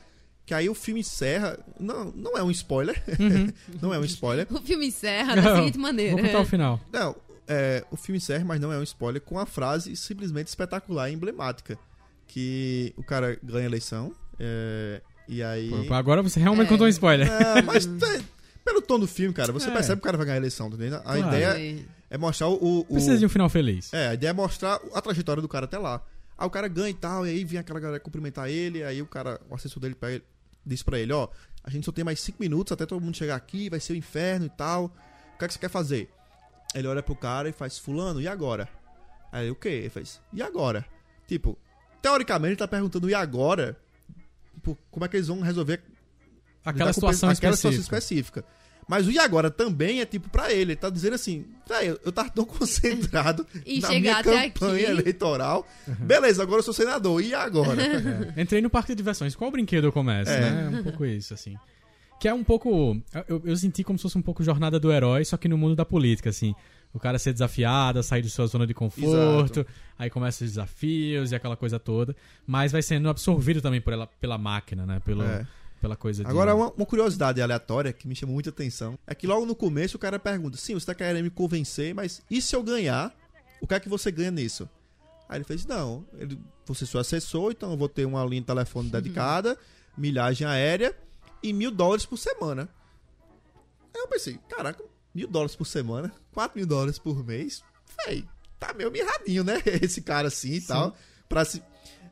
[0.51, 1.57] que aí o filme encerra.
[1.79, 3.01] Não, não é um spoiler.
[3.81, 4.49] não é um spoiler.
[4.51, 6.17] O filme encerra da seguinte maneira.
[6.17, 6.81] Vou contar o final.
[6.93, 7.15] Não,
[7.47, 11.15] é, o filme encerra, mas não é um spoiler, com a frase simplesmente espetacular e
[11.15, 11.79] emblemática.
[12.27, 14.13] Que o cara ganha a eleição.
[14.41, 15.71] é, e aí.
[15.87, 16.69] Pô, Agora você realmente É.
[16.71, 17.29] contou um spoiler.
[17.31, 17.87] É, mas
[18.65, 19.73] pelo tom do filme, cara, você É.
[19.73, 20.97] percebe que o cara vai ganhar a eleição, tá entendendo?
[20.97, 21.29] A Claro.
[21.29, 22.55] ideia é mostrar o.
[22.55, 23.93] o- o- Precisa de um final feliz.
[23.95, 26.03] É, a ideia é mostrar a trajetória do cara até lá.
[26.37, 29.07] Aí o cara ganha e tal, e aí vem aquela galera cumprimentar ele, aí o
[29.07, 30.23] cara, o assessor dele pega
[30.65, 31.29] diz pra ele, ó,
[31.63, 33.97] a gente só tem mais cinco minutos até todo mundo chegar aqui, vai ser o
[33.97, 34.87] inferno e tal.
[35.35, 36.11] O que é que você quer fazer?
[36.75, 38.69] Ele olha pro cara e faz, fulano, e agora?
[39.33, 39.69] Aí ele, o quê?
[39.69, 40.85] Ele faz, e agora?
[41.27, 41.59] Tipo,
[42.01, 43.77] teoricamente ele tá perguntando, e agora?
[44.55, 45.83] Tipo, como é que eles vão resolver
[46.65, 47.83] Aquela situação aquela específica.
[47.83, 48.45] situação específica.
[48.91, 52.11] Mas o e agora também é tipo pra ele, ele tá dizendo assim, velho, eu
[52.11, 54.49] tava tão concentrado E na minha campanha
[54.89, 55.01] aqui.
[55.01, 55.65] eleitoral.
[56.01, 57.81] Beleza, agora eu sou senador, e agora?
[58.37, 58.43] É.
[58.43, 59.37] Entrei no parque de diversões.
[59.37, 60.41] Qual brinquedo eu começo, É.
[60.41, 60.71] né?
[60.75, 61.55] É um pouco isso, assim.
[62.19, 63.01] Que é um pouco.
[63.29, 65.77] Eu, eu senti como se fosse um pouco jornada do herói, só que no mundo
[65.77, 66.53] da política, assim.
[66.93, 69.65] O cara ser desafiado, sair de sua zona de conforto,
[69.97, 72.17] aí começa os desafios e aquela coisa toda.
[72.45, 75.01] Mas vai sendo absorvido também por ela, pela máquina, né?
[75.05, 75.47] Pelo, É.
[75.81, 76.29] Pela coisa de.
[76.29, 79.97] Agora, uma, uma curiosidade aleatória que me chamou muita atenção é que logo no começo
[79.97, 83.15] o cara pergunta: sim, você tá querendo me convencer, mas e se eu ganhar?
[83.61, 84.69] O que é que você ganha nisso?
[85.27, 88.43] Aí ele fez: não, ele, você é seu assessor, então eu vou ter uma linha
[88.43, 89.57] de telefone dedicada,
[89.97, 90.95] milhagem aérea
[91.43, 92.69] e mil dólares por semana.
[93.95, 97.63] Aí eu pensei: caraca, mil dólares por semana, quatro mil dólares por mês,
[98.05, 98.27] véi,
[98.59, 99.63] tá meio mirradinho, né?
[99.81, 100.95] Esse cara assim e tal,
[101.27, 101.63] pra se,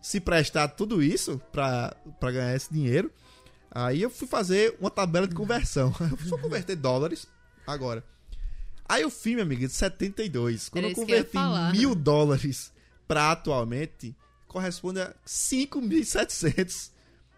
[0.00, 3.12] se prestar tudo isso pra, pra ganhar esse dinheiro.
[3.70, 5.94] Aí eu fui fazer uma tabela de conversão.
[6.00, 7.26] Eu fui só converter dólares
[7.66, 8.02] agora.
[8.88, 10.68] Aí o filme, amiga, de 72.
[10.70, 11.36] Quando Era eu eu converti
[11.76, 12.72] mil dólares
[13.06, 16.90] pra atualmente, corresponde a 5.700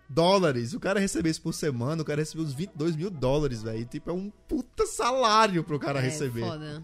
[0.09, 0.73] dólares.
[0.75, 3.85] O cara recebeu isso por semana, o cara recebeu uns 22 mil dólares, velho.
[3.85, 6.41] Tipo, é um puta salário pro cara É, receber.
[6.41, 6.83] foda.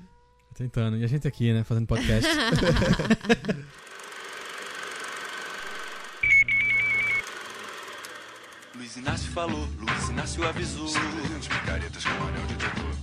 [0.54, 0.96] Tentando.
[0.96, 1.62] E a gente aqui, né?
[1.62, 2.28] Fazendo podcast.
[8.96, 10.88] Luiz Inácio falou, Luiz Inácio avisou.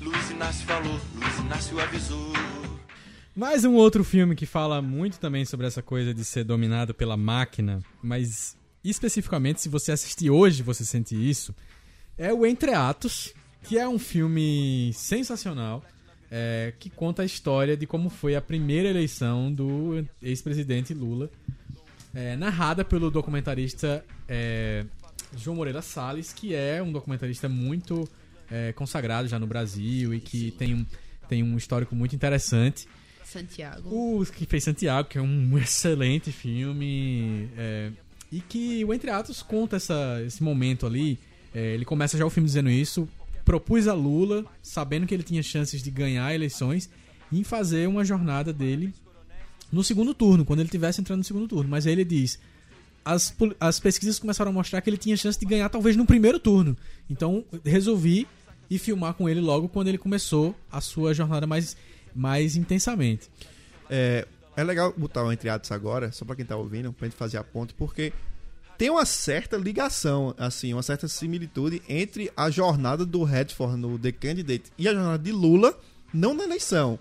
[0.01, 2.33] Luiz Inácio falou, Luiz Inácio avisou.
[3.35, 7.15] Mais um outro filme que fala muito também sobre essa coisa de ser dominado pela
[7.15, 11.53] máquina, mas especificamente se você assistir hoje você sente isso,
[12.17, 15.83] é o Entre Atos, que é um filme sensacional,
[16.31, 21.29] é, que conta a história de como foi a primeira eleição do ex-presidente Lula,
[22.15, 24.85] é, narrada pelo documentarista é,
[25.37, 28.07] João Moreira Salles, que é um documentarista muito
[28.49, 30.85] é, consagrado já no Brasil e que tem um,
[31.27, 32.87] tem um histórico muito interessante.
[33.23, 33.89] Santiago.
[33.89, 37.49] O que fez Santiago, que é um excelente filme.
[37.57, 37.91] é,
[38.31, 41.19] e que o Entre Atos conta essa, esse momento ali.
[41.53, 43.07] É, ele começa já o filme dizendo isso.
[43.45, 46.89] Propus a Lula, sabendo que ele tinha chances de ganhar eleições,
[47.31, 48.93] em fazer uma jornada dele
[49.71, 51.69] no segundo turno, quando ele estivesse entrando no segundo turno.
[51.69, 52.39] Mas aí ele diz:
[53.05, 56.39] as, as pesquisas começaram a mostrar que ele tinha chance de ganhar talvez no primeiro
[56.39, 56.77] turno.
[57.09, 58.27] Então resolvi
[58.69, 61.75] ir filmar com ele logo quando ele começou a sua jornada mais,
[62.15, 63.29] mais intensamente.
[63.89, 67.17] É, é legal botar o Entre Atos agora, só pra quem tá ouvindo, pra gente
[67.17, 68.13] fazer a ponte, porque
[68.77, 74.11] tem uma certa ligação, assim, uma certa similitude entre a jornada do Redford no The
[74.11, 75.77] Candidate e a jornada de Lula,
[76.13, 76.97] não na eleição,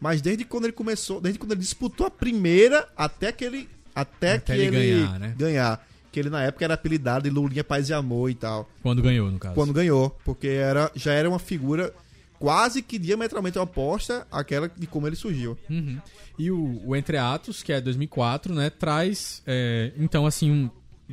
[0.00, 4.34] mas desde quando ele começou, desde quando ele disputou a primeira até que ele até,
[4.34, 5.34] Até que ele ele, ganhar, né?
[5.38, 5.86] ganhar.
[6.12, 8.68] Que ele na época era apelidado de Lulinha Paz e Amor e tal.
[8.82, 9.54] Quando ganhou, no caso.
[9.54, 11.92] Quando ganhou, porque era, já era uma figura
[12.38, 15.56] quase que diametralmente oposta àquela de como ele surgiu.
[15.70, 15.98] Uhum.
[16.38, 20.70] E o, o Entre Atos, que é 2004, né, traz, é, então, assim, um,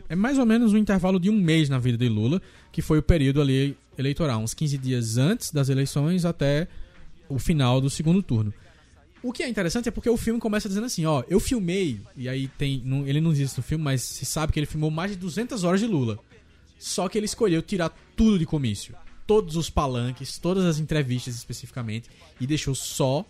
[0.10, 2.42] é mais ou menos um intervalo de um mês na vida de Lula,
[2.72, 6.68] que foi o período ali eleitoral, uns 15 dias antes das eleições até
[7.30, 8.54] o final do segundo turno.
[9.24, 12.28] O que é interessante é porque o filme começa dizendo assim, ó, eu filmei, e
[12.28, 14.92] aí tem, não- ele não diz isso no filme, mas se sabe que ele filmou
[14.92, 16.20] mais de 200 horas de Lula.
[16.78, 18.94] Só que ele escolheu tirar tudo de comício.
[19.26, 22.10] Todos os palanques, todas as entrevistas especificamente,
[22.42, 23.26] e deixou só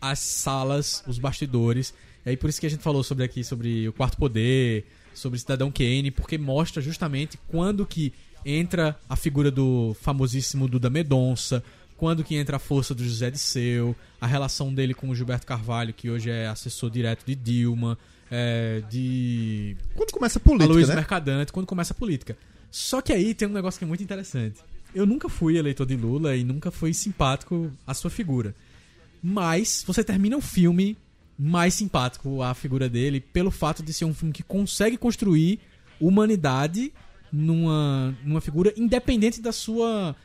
[0.00, 1.94] as salas, os bastidores.
[2.26, 5.38] E aí por isso que a gente falou sobre aqui, sobre o quarto poder, sobre
[5.38, 8.12] Cidadão Kane, porque mostra justamente quando que
[8.44, 11.62] entra a figura do famosíssimo Duda Medonça,
[12.02, 15.94] quando que entra a força do José Disseu, a relação dele com o Gilberto Carvalho,
[15.94, 17.96] que hoje é assessor direto de Dilma,
[18.28, 20.96] é, de Quando começa a política, Aloysio né?
[20.96, 22.36] Mercadante, quando começa a política.
[22.72, 24.58] Só que aí tem um negócio que é muito interessante.
[24.92, 28.52] Eu nunca fui eleitor de Lula e nunca fui simpático à sua figura.
[29.22, 30.98] Mas você termina o filme
[31.38, 35.60] mais simpático à figura dele pelo fato de ser um filme que consegue construir
[36.00, 36.92] humanidade
[37.32, 40.16] numa, numa figura independente da sua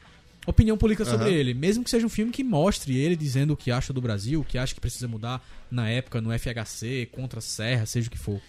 [0.47, 1.35] opinião política sobre Aham.
[1.35, 1.53] ele.
[1.53, 4.45] Mesmo que seja um filme que mostre ele dizendo o que acha do Brasil, o
[4.45, 8.17] que acha que precisa mudar na época, no FHC, contra a Serra, seja o que
[8.17, 8.41] for.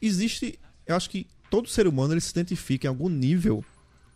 [0.00, 3.64] existe, eu acho que todo ser humano ele se identifica em algum nível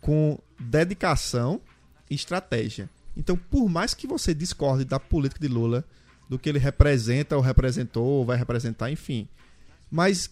[0.01, 1.61] com dedicação
[2.09, 2.89] e estratégia.
[3.15, 5.85] Então, por mais que você discorde da política de Lula,
[6.29, 9.27] do que ele representa ou representou ou vai representar, enfim.
[9.89, 10.29] Mas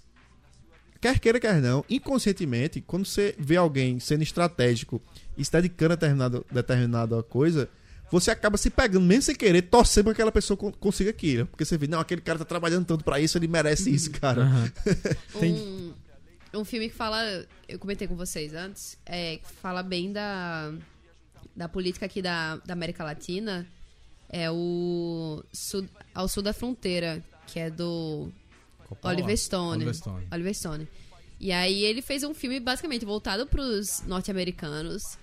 [1.04, 5.02] quer queira, quer não, inconscientemente, quando você vê alguém sendo estratégico
[5.38, 7.70] e se dedicando a determinado, determinada coisa,
[8.10, 11.46] você acaba se pegando, mesmo sem querer, torcendo pra que aquela pessoa con- consiga aquilo.
[11.48, 14.44] Porque você vê, não, aquele cara tá trabalhando tanto pra isso, ele merece isso, cara.
[14.44, 14.72] Aham.
[15.39, 15.94] Tem- Um,
[16.62, 17.18] um filme que fala,
[17.68, 20.72] eu comentei com vocês antes, é, que fala bem da,
[21.56, 23.68] da política aqui da, da América Latina,
[24.30, 28.32] é o Sul, Ao Sul da Fronteira, que é do
[28.96, 29.14] Coppola.
[29.14, 29.76] Oliver Stone.
[29.76, 30.28] Oliver Stone.
[30.32, 30.88] Oliver Stone.
[31.40, 35.18] E aí ele fez um filme basicamente voltado pros norte-americanos,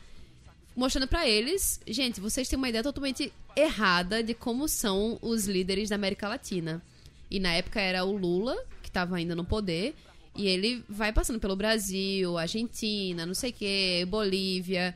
[0.76, 5.88] mostrando pra eles, gente, vocês têm uma ideia totalmente errada de como são os líderes
[5.88, 6.82] da América Latina.
[7.30, 9.94] E na época era o Lula, que tava ainda no poder,
[10.34, 14.94] e ele vai passando pelo Brasil, Argentina, não sei o que, Bolívia,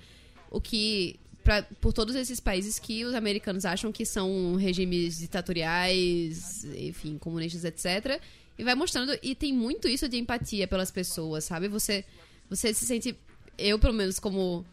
[0.51, 6.65] o que pra, por todos esses países que os americanos acham que são regimes ditatoriais,
[6.65, 8.21] enfim, comunistas, etc.
[8.59, 11.69] E vai mostrando e tem muito isso de empatia pelas pessoas, sabe?
[11.69, 12.05] Você
[12.49, 13.17] você se sente
[13.59, 14.64] eu pelo menos como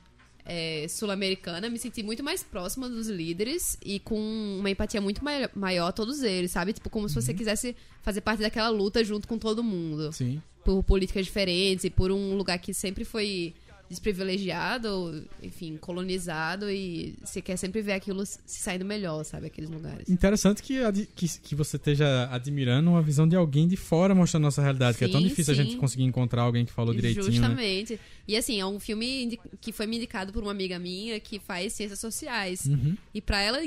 [0.46, 4.20] é, sul-americana me senti muito mais próxima dos líderes e com
[4.60, 6.74] uma empatia muito mai- maior a todos eles, sabe?
[6.74, 10.42] Tipo como se você quisesse fazer parte daquela luta junto com todo mundo Sim.
[10.64, 13.54] por políticas diferentes e por um lugar que sempre foi
[13.92, 19.48] desprivilegiado, enfim, colonizado e você quer sempre ver aquilo se saindo melhor, sabe?
[19.48, 20.10] Aqueles lugares.
[20.10, 20.80] Interessante que,
[21.16, 25.04] que, que você esteja admirando uma visão de alguém de fora mostrando nossa realidade, que
[25.04, 25.64] é tão Sim, difícil a sim.
[25.64, 27.32] gente conseguir encontrar alguém que falou direitinho, né?
[27.32, 28.00] Justamente.
[28.28, 31.74] E assim, é um filme que foi me indicado por uma amiga minha que faz
[31.74, 32.66] ciências sociais.
[32.66, 32.96] Uhum.
[33.14, 33.60] E pra ela.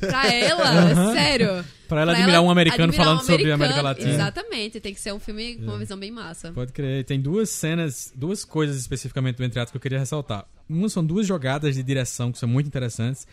[0.00, 1.64] Pra ela, sério.
[1.88, 4.10] Pra ela admirar um americano admirar falando um sobre a americano, América Latina.
[4.10, 4.14] É.
[4.14, 6.52] Exatamente, tem que ser um filme com uma visão bem massa.
[6.52, 7.04] Pode crer.
[7.04, 10.44] Tem duas cenas, duas coisas especificamente do Entre Atos que eu queria ressaltar.
[10.68, 13.26] Uma são duas jogadas de direção que são muito interessantes.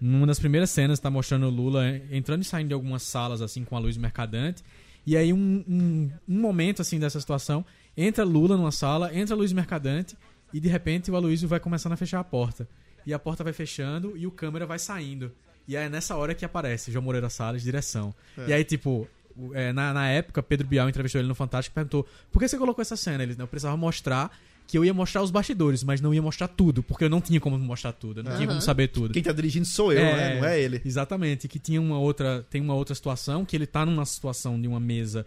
[0.00, 3.64] Numa das primeiras cenas tá mostrando o Lula entrando e saindo de algumas salas assim
[3.64, 4.62] com a luz mercadante.
[5.06, 7.64] E aí um, um, um momento assim dessa situação,
[7.96, 10.16] entra Lula numa sala, entra Luiz Mercadante
[10.52, 12.68] e de repente o Aloysio vai começando a fechar a porta.
[13.06, 15.32] E a porta vai fechando e o câmera vai saindo.
[15.68, 18.14] E aí é nessa hora que aparece João Moreira Salles, direção.
[18.46, 19.08] E aí, tipo,
[19.52, 22.56] é, na, na época, Pedro Bial entrevistou ele no Fantástico e perguntou por que você
[22.56, 23.22] colocou essa cena?
[23.22, 24.30] Ele, não, eu precisava mostrar
[24.66, 27.40] que eu ia mostrar os bastidores, mas não ia mostrar tudo, porque eu não tinha
[27.40, 29.14] como mostrar tudo, eu não tinha como saber tudo.
[29.14, 30.40] Quem tá dirigindo sou eu, né?
[30.40, 30.82] Não é ele.
[30.84, 34.66] Exatamente, que tinha uma outra, tem uma outra situação, que ele tá numa situação de
[34.66, 35.24] uma mesa,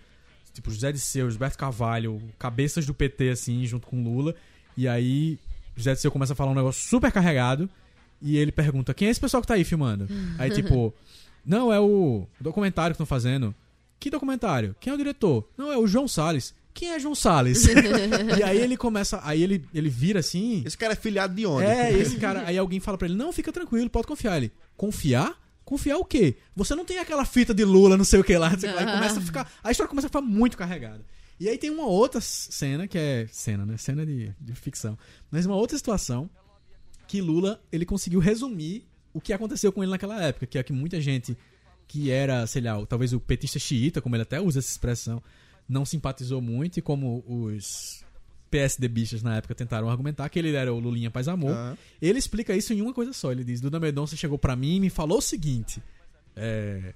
[0.54, 4.36] tipo José de Seu, Gilberto Carvalho, cabeças do PT assim, junto com Lula,
[4.76, 5.40] e aí
[5.76, 7.70] José de Seu começa a falar um negócio super carregado,
[8.22, 10.08] e ele pergunta: "Quem é esse pessoal que tá aí filmando?"
[10.38, 10.94] aí tipo,
[11.46, 13.54] "Não, é o documentário que estão fazendo."
[14.00, 14.76] Que documentário?
[14.80, 15.46] Quem é o diretor?
[15.58, 16.54] Não, é o João Salles.
[16.74, 17.66] Quem é João Salles?
[18.40, 21.66] e aí ele começa, aí ele, ele vira assim, Esse cara é filiado de onde?
[21.66, 22.46] é, esse cara.
[22.46, 24.38] Aí alguém fala pra ele: Não, fica tranquilo, pode confiar.
[24.38, 25.38] Ele: Confiar?
[25.66, 26.38] Confiar o quê?
[26.56, 28.50] Você não tem aquela fita de Lula, não sei o que lá.
[28.50, 28.90] Não sei o que lá.
[28.90, 29.52] E começa a ficar.
[29.64, 31.06] A história começa a ficar muito carregada.
[31.40, 33.28] E aí tem uma outra cena, que é.
[33.32, 33.78] Cena, né?
[33.78, 34.98] Cena de, de ficção.
[35.30, 36.30] Mas uma outra situação
[37.10, 40.72] que Lula ele conseguiu resumir o que aconteceu com ele naquela época, que é que
[40.72, 41.36] muita gente
[41.88, 45.22] que era, sei lá, talvez o petista xiita, como ele até usa essa expressão,
[45.68, 48.06] não simpatizou muito e como os
[48.52, 51.50] PSD bichas na época tentaram argumentar que ele era o Lulinha Paz Amor.
[51.50, 51.78] Aham.
[52.00, 53.32] Ele explica isso em uma coisa só.
[53.32, 55.82] Ele diz: Duda Mendonça chegou pra mim e me falou o seguinte:
[56.36, 56.94] é,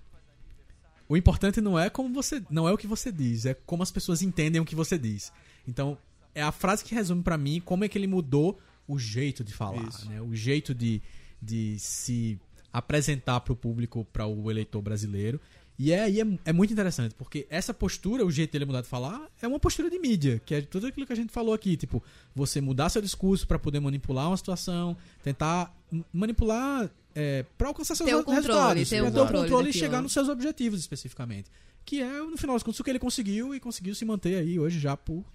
[1.10, 3.92] o importante não é como você, não é o que você diz, é como as
[3.92, 5.34] pessoas entendem o que você diz.
[5.68, 5.98] Então
[6.36, 9.54] é a frase que resume pra mim como é que ele mudou o jeito de
[9.54, 10.22] falar, né?
[10.22, 11.02] O jeito de,
[11.42, 12.40] de se
[12.72, 15.40] apresentar pro público, para o eleitor brasileiro.
[15.78, 18.88] E é, aí é, é muito interessante, porque essa postura, o jeito dele mudar de
[18.88, 21.76] falar, é uma postura de mídia, que é tudo aquilo que a gente falou aqui,
[21.76, 22.04] tipo,
[22.36, 25.76] você mudar seu discurso pra poder manipular uma situação, tentar
[26.12, 29.44] manipular é, para alcançar seus Ter o resultados, controle, ter o pra ter o controle
[29.44, 31.50] controle e chegar nos seus objetivos especificamente.
[31.84, 34.60] Que é, no final das contas, o que ele conseguiu e conseguiu se manter aí
[34.60, 35.26] hoje já por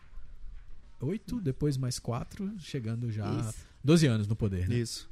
[1.00, 3.54] oito, depois mais quatro, chegando já Isso.
[3.84, 4.76] 12 anos no poder, né?
[4.76, 5.08] Isso.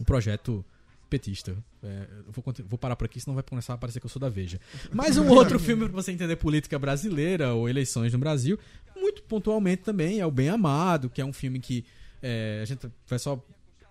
[0.00, 0.64] um projeto
[1.08, 1.56] petista.
[1.82, 4.28] É, vou, vou parar por aqui, senão vai começar a parecer que eu sou da
[4.28, 4.60] Veja.
[4.92, 8.58] Mais um outro filme pra você entender política brasileira ou eleições no Brasil.
[8.96, 11.84] Muito pontualmente também é o Bem Amado, que é um filme que
[12.22, 13.40] é, a gente vai só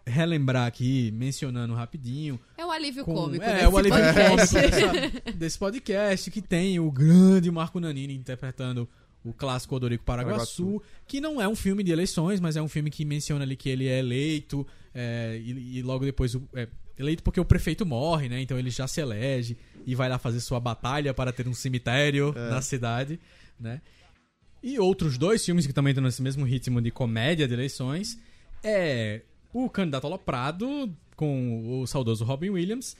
[0.05, 2.39] relembrar aqui, mencionando rapidinho.
[2.57, 4.53] É o alívio com- cômico é, desse o alívio podcast.
[4.53, 8.87] cômico dessa- desse podcast, que tem o grande Marco Nanini interpretando
[9.25, 12.91] o clássico Odorico Paraguaçu, que não é um filme de eleições, mas é um filme
[12.91, 16.67] que menciona ali que ele é eleito, é, e, e logo depois é,
[16.97, 18.39] eleito porque o prefeito morre, né?
[18.39, 22.33] Então ele já se elege e vai lá fazer sua batalha para ter um cemitério
[22.33, 23.19] na cidade,
[23.59, 23.81] né?
[24.61, 28.19] E outros dois filmes que também estão nesse mesmo ritmo de comédia de eleições
[28.63, 29.21] é
[29.53, 32.97] o Candidato Aloprado, com o saudoso Robin Williams,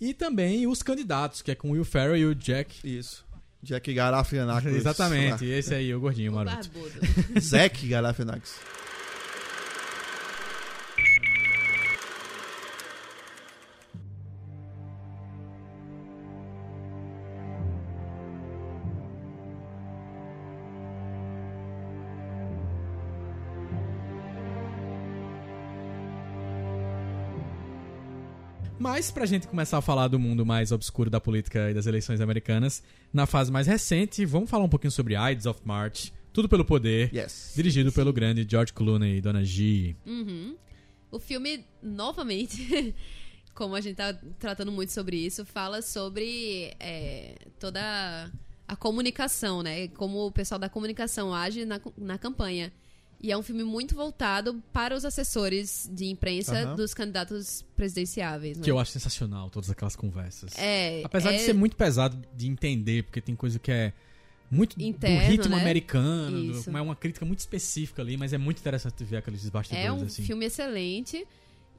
[0.00, 2.78] e também Os Candidatos, que é com o Will Ferrell e o Jack.
[2.84, 3.26] Isso.
[3.62, 4.72] Jack Garafianakis.
[4.74, 6.70] Exatamente, esse aí, o gordinho O maroto.
[6.70, 7.40] barbudo.
[7.40, 8.54] Zack Garafianakis.
[28.98, 32.20] Mas pra gente começar a falar do mundo mais obscuro da política e das eleições
[32.20, 32.82] americanas,
[33.12, 37.08] na fase mais recente, vamos falar um pouquinho sobre Ides of March, Tudo pelo Poder,
[37.14, 37.52] Yes.
[37.54, 39.94] dirigido pelo grande George Clooney e Dona G.
[40.04, 40.56] Uhum.
[41.12, 42.92] O filme, novamente,
[43.54, 48.28] como a gente tá tratando muito sobre isso, fala sobre é, toda
[48.66, 49.86] a comunicação, né?
[49.86, 52.72] Como o pessoal da comunicação age na, na campanha.
[53.20, 56.76] E é um filme muito voltado para os assessores de imprensa Aham.
[56.76, 58.56] dos candidatos presidenciáveis.
[58.58, 58.62] Né?
[58.64, 60.56] Que eu acho sensacional, todas aquelas conversas.
[60.56, 63.92] É, Apesar de é- ser muito pesado de entender, porque tem coisa que é
[64.50, 65.60] muito Interno, do ritmo né?
[65.62, 69.84] americano, do- é uma crítica muito específica ali, mas é muito interessante ver aqueles bastidores
[69.86, 70.22] É um assim.
[70.22, 71.26] filme excelente.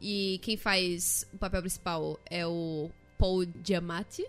[0.01, 4.25] E quem faz o papel principal é o Paul Giamatti.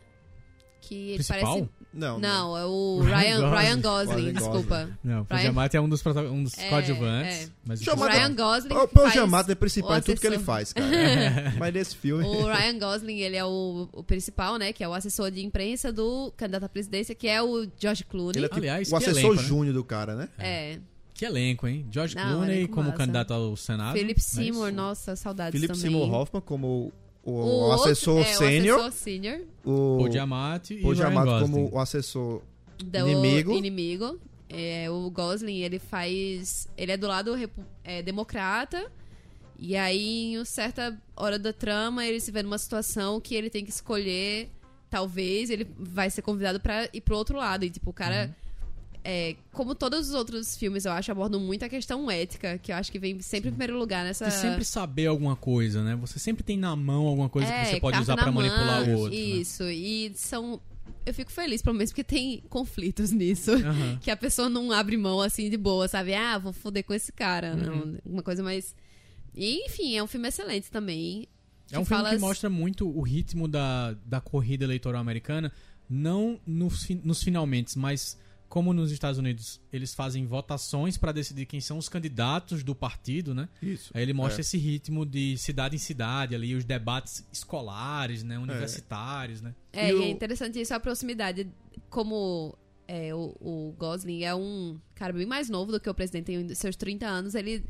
[0.81, 1.43] Que ele Principal?
[1.59, 1.69] parece.
[1.93, 4.33] Não, Não, é o Ryan Ryan, Gosling.
[4.33, 4.89] Desculpa.
[5.03, 7.49] Não, o Ryan- Giamatti é um dos, um dos É, coadjuvantes, é.
[7.67, 8.75] mas o Mas Ryan Gosling.
[8.75, 10.87] O Paul Giamatti é principal em tudo que ele faz, cara.
[11.59, 12.25] Mas nesse filme...
[12.25, 14.73] O Ryan Gosling, ele é o, o principal, né?
[14.73, 18.37] Que é o assessor de imprensa do candidato à presidência, que é o George Clooney.
[18.39, 19.43] Ele é tipo Aliás, o assessor elenco, né?
[19.43, 20.29] júnior do cara, né?
[20.39, 20.79] É.
[21.13, 21.87] Que elenco, hein?
[21.91, 22.97] George Não, Clooney como massa.
[22.97, 23.93] candidato ao Senado.
[23.95, 24.77] Philip não é Seymour, isso?
[24.77, 25.91] nossa, saudades Philip também.
[25.91, 26.93] Seymour Hoffman como
[27.25, 28.79] o, O outro- assessor é, sênior.
[28.79, 30.83] O assessor sênior O Giamatti e
[31.41, 32.43] como o assessor
[32.85, 33.53] do Inimigo.
[33.53, 34.21] inimigo.
[34.49, 36.67] É, o Gosling, ele faz...
[36.77, 37.35] Ele é do lado
[37.85, 38.91] é, democrata.
[39.59, 43.51] E aí, em uma certa hora da trama, ele se vê numa situação que ele
[43.51, 44.49] tem que escolher...
[44.89, 47.65] Talvez ele vai ser convidado pra ir pro outro lado.
[47.65, 48.27] E, tipo, o cara...
[48.27, 48.50] Uhum.
[49.05, 52.77] É, como todos os outros filmes, eu acho, abordam muito a questão ética, que eu
[52.77, 54.27] acho que vem sempre em primeiro lugar nessa...
[54.27, 55.97] De sempre saber alguma coisa, né?
[55.97, 58.89] Você sempre tem na mão alguma coisa que É, você pode usar na pra manipular
[58.89, 59.11] o outro.
[59.11, 59.17] né?
[59.17, 60.61] Isso, e são
[61.07, 63.53] eu fico feliz, pelo menos porque tem conflitos nisso.
[63.53, 63.99] Aham.
[64.03, 66.15] Que a pessoa não abre mão assim de boa, sabe?
[66.15, 67.55] Ah, vou foder com esse cara.
[67.55, 67.63] Uhum.
[67.87, 68.75] Não, uma coisa mais.
[69.35, 71.27] E, enfim, é um filme excelente também.
[71.71, 75.53] É um filme que mostra muito o ritmo da, da corrida eleitoral americana,
[75.89, 78.19] não nos, nos finalmente, mas
[78.51, 83.35] como nos Estados Unidos eles fazem votações para decidir quem são os candidatos do partido,
[83.35, 83.49] né?
[83.63, 83.91] Isso.
[83.95, 84.43] Aí ele mostra É.
[84.43, 89.55] esse ritmo de cidade em cidade, ali os debates escolares, né, universitários, né?
[89.73, 91.49] É, E e o- é interessante isso, a proximidade.
[91.89, 92.55] Como
[92.89, 96.55] é, o, o Gosling é um cara bem mais novo do que o presidente, tem
[96.55, 97.65] seus 30 anos, ele.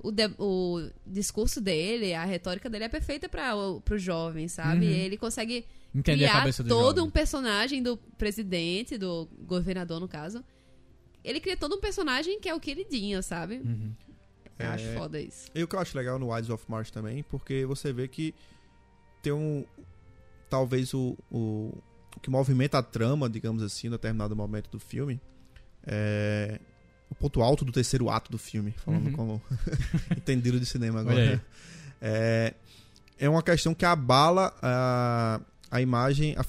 [0.00, 4.86] O, de- o discurso dele, a retórica dele é perfeita para os jovens, sabe?
[4.86, 4.92] Uhum.
[4.92, 5.64] Ele consegue
[5.94, 7.04] Entender a criar cabeça do todo jovem.
[7.04, 10.44] um personagem do presidente, do governador, no caso.
[11.24, 13.56] Ele cria todo um personagem que é o queridinho, sabe?
[13.58, 13.92] Uhum.
[14.58, 14.94] Eu acho É.
[14.94, 15.50] foda isso.
[15.54, 18.34] E o que eu acho legal no Wilds of Mars também, porque você vê que
[19.22, 19.64] tem um.
[20.50, 21.72] Talvez o, o,
[22.16, 25.20] o que movimenta a trama, digamos assim, em determinado momento do filme.
[25.86, 26.58] É.
[27.10, 29.12] O ponto alto do terceiro ato do filme, falando Uhum.
[29.12, 29.42] como
[30.16, 31.42] entendido de cinema agora.
[32.02, 32.52] É,
[33.18, 36.44] é uma questão que abala a, a imagem, a,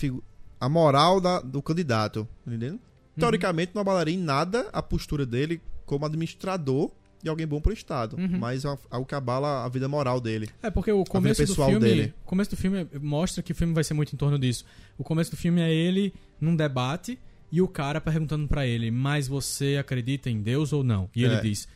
[0.65, 2.27] a moral da, do candidato.
[2.45, 2.73] Entendendo?
[2.73, 2.79] Uhum.
[3.19, 6.91] Teoricamente, não abalaria em nada a postura dele como administrador
[7.21, 8.15] de alguém bom pro Estado.
[8.17, 8.37] Uhum.
[8.39, 10.49] Mas é algo que abala a vida moral dele.
[10.63, 12.13] É porque o começo do pessoal filme, dele.
[12.23, 14.63] o começo do filme mostra que o filme vai ser muito em torno disso.
[14.97, 17.19] O começo do filme é ele num debate
[17.51, 21.33] e o cara perguntando pra ele: "Mas você acredita em Deus ou não?" E ele
[21.35, 21.41] É.
[21.41, 21.67] diz.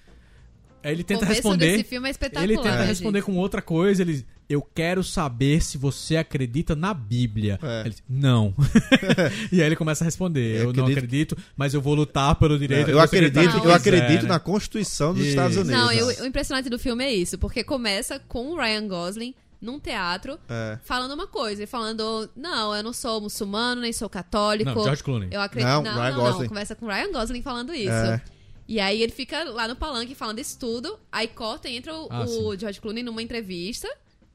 [0.83, 1.77] Aí ele tenta responder.
[1.77, 2.43] desse filme é espetacular.
[2.43, 6.93] Ele tenta né, responder com outra coisa, ele eu quero saber se você acredita na
[6.93, 7.57] Bíblia.
[7.63, 7.83] É.
[7.85, 8.53] Ele não.
[9.51, 12.35] e aí ele começa a responder, Eu eu, não acredito- acredito, mas eu vou lutar
[12.35, 14.29] pelo direito eu de você acredito, eu quiser, acredito né?
[14.29, 15.29] na Constituição dos Isso.
[15.29, 15.79] Estados Unidos.
[15.81, 16.21] Não, e né?
[16.21, 20.77] o, impressionante do filme é isso, porque começa com o Ryan Gosling num teatro É.
[20.83, 24.71] falando uma coisa e falando, não, eu não sou muçulmano, nem sou católico.
[24.71, 25.29] Não, George Clooney.
[25.31, 25.69] Eu acredito.
[25.71, 26.41] Não, Não, Ryan não, Gosling.
[26.41, 26.47] não.
[26.49, 27.89] Começa com o Ryan Gosling falando isso.
[27.89, 28.21] É.
[28.67, 32.07] E aí ele fica lá no palanque falando isso tudo, aí corta e entra o,
[32.09, 33.87] Ah, o George Clooney numa entrevista.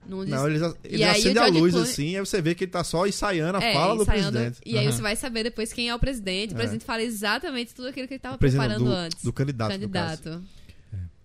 [0.06, 2.54] Num dis- Não, E aí o acendem a George luz Clooney- assim, aí você vê
[2.54, 4.60] que ele tá só ensaiando a é, fala do ensaiando, presidente.
[4.64, 6.52] E aí você vai saber depois quem é o presidente.
[6.52, 9.22] O presidente fala exatamente tudo aquilo que ele tava preparando do- antes.
[9.24, 10.22] do candidato, no caso.
[10.22, 10.44] Candidato.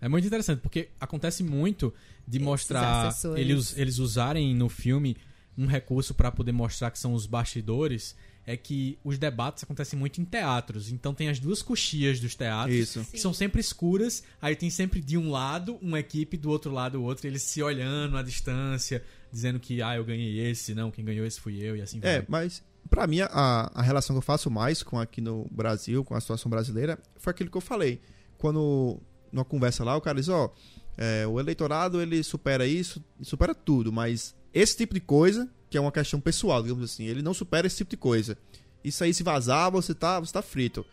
[0.02, 1.94] É muito interessante, porque acontece muito
[2.28, 3.08] de Esses mostrar.
[3.08, 3.40] assessores.
[3.40, 5.16] Eles, eles usarem no filme
[5.58, 8.16] um recurso pra poder mostrar que são os bastidores.
[8.46, 10.92] É que os debates acontecem muito em teatros.
[10.92, 12.76] Então tem as duas coxias dos teatros.
[12.76, 13.06] Isso.
[13.10, 14.24] Que são sempre escuras.
[14.42, 17.28] Aí tem sempre de um lado uma equipe, do outro lado outra.
[17.28, 21.40] Eles se olhando à distância, dizendo que, ah, eu ganhei esse, não, quem ganhou esse
[21.40, 22.18] fui eu, e assim vai.
[22.18, 26.04] É, mas pra mim a, a relação que eu faço mais com aqui no Brasil,
[26.04, 28.00] com a situação brasileira, foi aquilo que eu falei.
[28.38, 29.00] Quando
[29.32, 30.54] numa conversa lá, o cara diz, ó,
[30.96, 35.82] é, o eleitorado ele supera isso, supera tudo, mas esse tipo de coisa, que é
[35.82, 38.38] uma questão pessoal, digamos assim, ele não supera esse tipo de coisa.
[38.84, 40.86] Isso aí se vazar, você tá, você tá frito.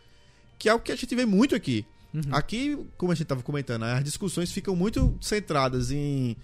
[0.57, 1.85] Que é o que a gente vê muito aqui.
[2.31, 6.35] Aqui, como a gente tava comentando, as discussões ficam muito centradas em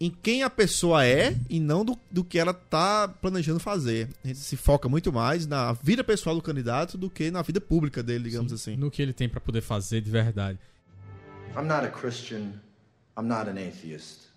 [0.00, 4.08] em quem a pessoa é e não do, do que ela tá planejando fazer.
[4.22, 7.60] A gente se foca muito mais na vida pessoal do candidato do que na vida
[7.60, 8.76] pública dele, digamos assim.
[8.76, 10.60] No que ele tem pra poder fazer de verdade.
[11.56, 12.52] I'm not a Christian.
[13.18, 14.28] I'm not an atheist.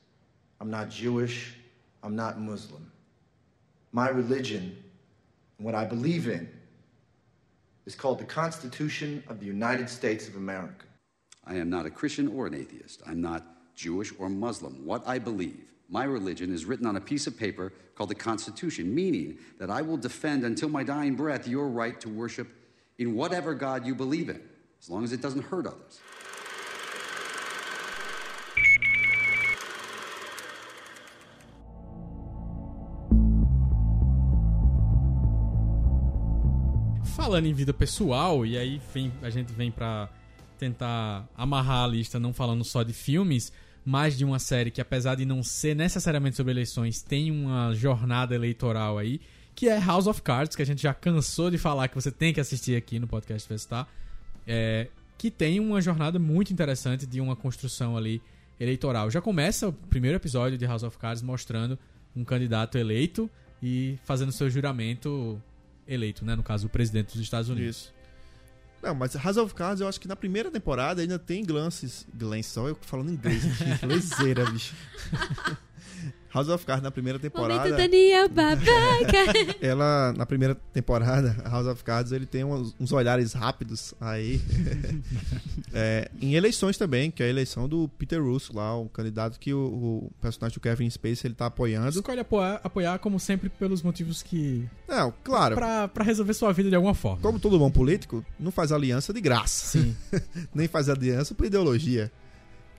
[0.60, 1.59] I'm not Jewish.
[2.04, 2.91] I'm not Muslim.
[3.91, 4.76] My religion
[5.60, 6.50] what I believe in
[7.86, 10.86] is called the Constitution of the United States of America.
[11.45, 13.02] I am not a Christian or an atheist.
[13.06, 13.45] I'm not
[13.76, 14.86] Jewish or Muslim.
[14.86, 18.93] What I believe, my religion, is written on a piece of paper called the Constitution,
[18.93, 22.47] meaning that I will defend until my dying breath your right to worship
[22.97, 24.41] in whatever God you believe in,
[24.82, 26.00] as long as it doesn't hurt others.
[37.20, 40.10] Falando em vida pessoal, e aí vem- a gente vem pra
[40.58, 43.52] tentar amarrar a lista não falando só de filmes,
[43.86, 48.34] mas de uma série que apesar de não ser necessariamente sobre eleições, tem uma jornada
[48.34, 49.20] eleitoral aí,
[49.54, 52.34] que é House of Cards, que a gente já cansou de falar que você tem
[52.34, 53.88] que assistir aqui no podcast Festar,
[54.48, 58.22] é, que tem uma jornada muito interessante de uma construção ali
[58.60, 59.12] eleitoral.
[59.12, 61.78] Já começa o primeiro episódio de House of Cards mostrando
[62.16, 63.30] um candidato eleito
[63.62, 65.42] e fazendo seu juramento
[65.90, 66.36] eleito, né?
[66.36, 67.78] No caso, o presidente dos Estados Unidos.
[67.78, 67.94] Isso.
[68.82, 72.08] Não, mas House of Cards, eu acho que na primeira temporada ainda tem glances.
[72.14, 73.84] Glances, só eu falando inglês aqui.
[73.86, 74.74] Lezeira, bicho.
[76.34, 77.70] House of Cards na primeira temporada.
[77.70, 78.68] Momento Daniel babaca.
[79.60, 84.39] Ela, na primeira temporada, House of Cards, ele tem uns, uns olhares rápidos aí.
[85.72, 89.54] É, em eleições também, que é a eleição do Peter Russo lá, um candidato que
[89.54, 91.89] o, o personagem do Kevin Spacey ele tá apoiando.
[91.89, 94.68] Escolhe apoiar, apoiar, como sempre, pelos motivos que.
[94.88, 95.56] Não, claro.
[95.56, 97.22] Pra, pra resolver sua vida de alguma forma.
[97.22, 99.78] Como todo bom político, não faz aliança de graça.
[99.78, 99.95] Sim.
[100.56, 102.12] Nem faz aliança por ideologia.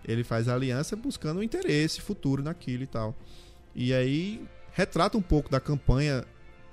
[0.04, 3.14] Ele faz aliança buscando um interesse futuro naquilo e tal.
[3.74, 4.42] E aí
[4.72, 6.24] retrata um pouco da campanha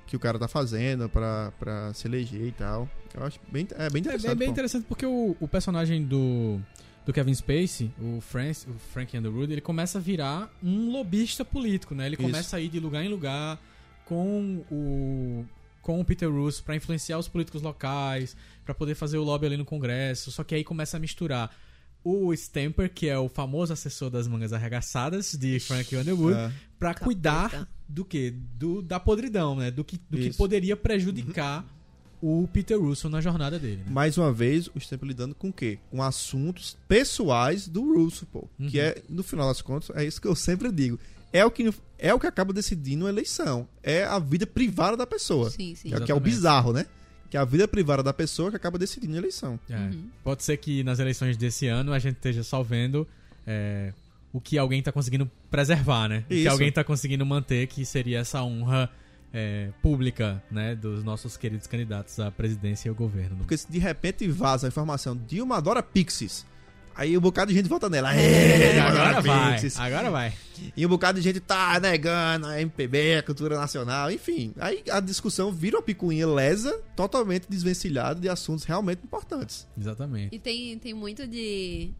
[0.06, 2.90] que o cara tá fazendo pra, pra se eleger e tal.
[3.14, 4.28] Eu acho bem, é bem É interessante.
[4.30, 4.52] bem, bem pô.
[4.54, 6.60] interessante porque o, o personagem do,
[7.06, 11.94] do Kevin Spacey, o, Frank, o Frank Underwood, ele começa a virar um lobista político,
[11.94, 12.06] né?
[12.06, 12.24] Ele Isso.
[12.24, 13.60] começa a ir de lugar em lugar
[14.06, 15.46] com o
[15.82, 19.56] com o Peter Russo pra influenciar os políticos locais, pra poder fazer o lobby ali
[19.56, 20.32] no Congresso.
[20.32, 21.50] Só que aí começa a misturar
[22.10, 26.52] o Stamper, que é o famoso assessor das mangas arregaçadas de Frank Underwood, É.
[26.80, 28.32] pra cuidar do que?
[28.32, 29.72] Do, da podridão, né?
[29.72, 31.66] Do que, do que poderia prejudicar
[32.22, 33.84] o Peter Russo na jornada dele.
[33.86, 33.92] né?
[33.92, 35.78] Mais uma vez, o Stamp lidando com o quê?
[35.92, 38.48] Com assuntos pessoais do Russo, pô.
[38.70, 38.86] Que Uhum.
[38.86, 41.00] é, no final das contas, é isso que eu sempre digo.
[41.32, 43.68] É o que, é o que acaba decidindo a eleição.
[43.84, 45.50] É a vida privada da pessoa.
[45.52, 45.90] Sim, sim.
[45.90, 46.86] Que é- que é o bizarro, né?
[47.30, 49.60] Que é a vida privada da pessoa que acaba decidindo a eleição.
[49.70, 49.90] É.
[50.24, 53.08] Pode ser que nas eleições desse ano a gente esteja só vendo
[53.46, 53.94] é,
[54.32, 56.24] o que alguém tá conseguindo preservar, né?
[56.26, 58.90] O que alguém tá conseguindo manter, que seria essa honra
[59.34, 60.76] é, pública, né?
[60.76, 63.38] Dos nossos queridos candidatos à presidência e ao governo.
[63.38, 66.46] Porque se de repente vaza a informação de uma adora Pixies,
[66.98, 68.14] aí um bocado de gente vota nela.
[68.14, 70.34] É, agora vai, agora vai.
[70.76, 74.54] E um bocado de gente tá negando a MPB, a cultura nacional, enfim.
[74.60, 79.68] Aí a discussão vira uma picuinha lesa, totalmente desvencilhada de assuntos realmente importantes.
[79.80, 80.36] Exatamente.
[80.36, 81.92] E tem, tem muito de.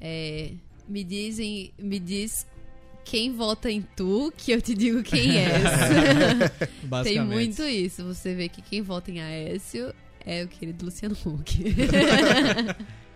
[0.00, 0.52] é,
[0.88, 1.72] me dizem.
[1.78, 2.46] Me diz
[3.04, 5.62] quem vota em tu, que eu te digo quem és.
[7.04, 8.04] tem muito isso.
[8.04, 9.92] Você vê que quem vota em Aécio
[10.24, 11.60] é o querido Luciano Huck.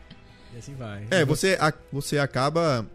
[0.55, 1.07] E assim vai.
[1.11, 2.87] É, você, a- você acaba.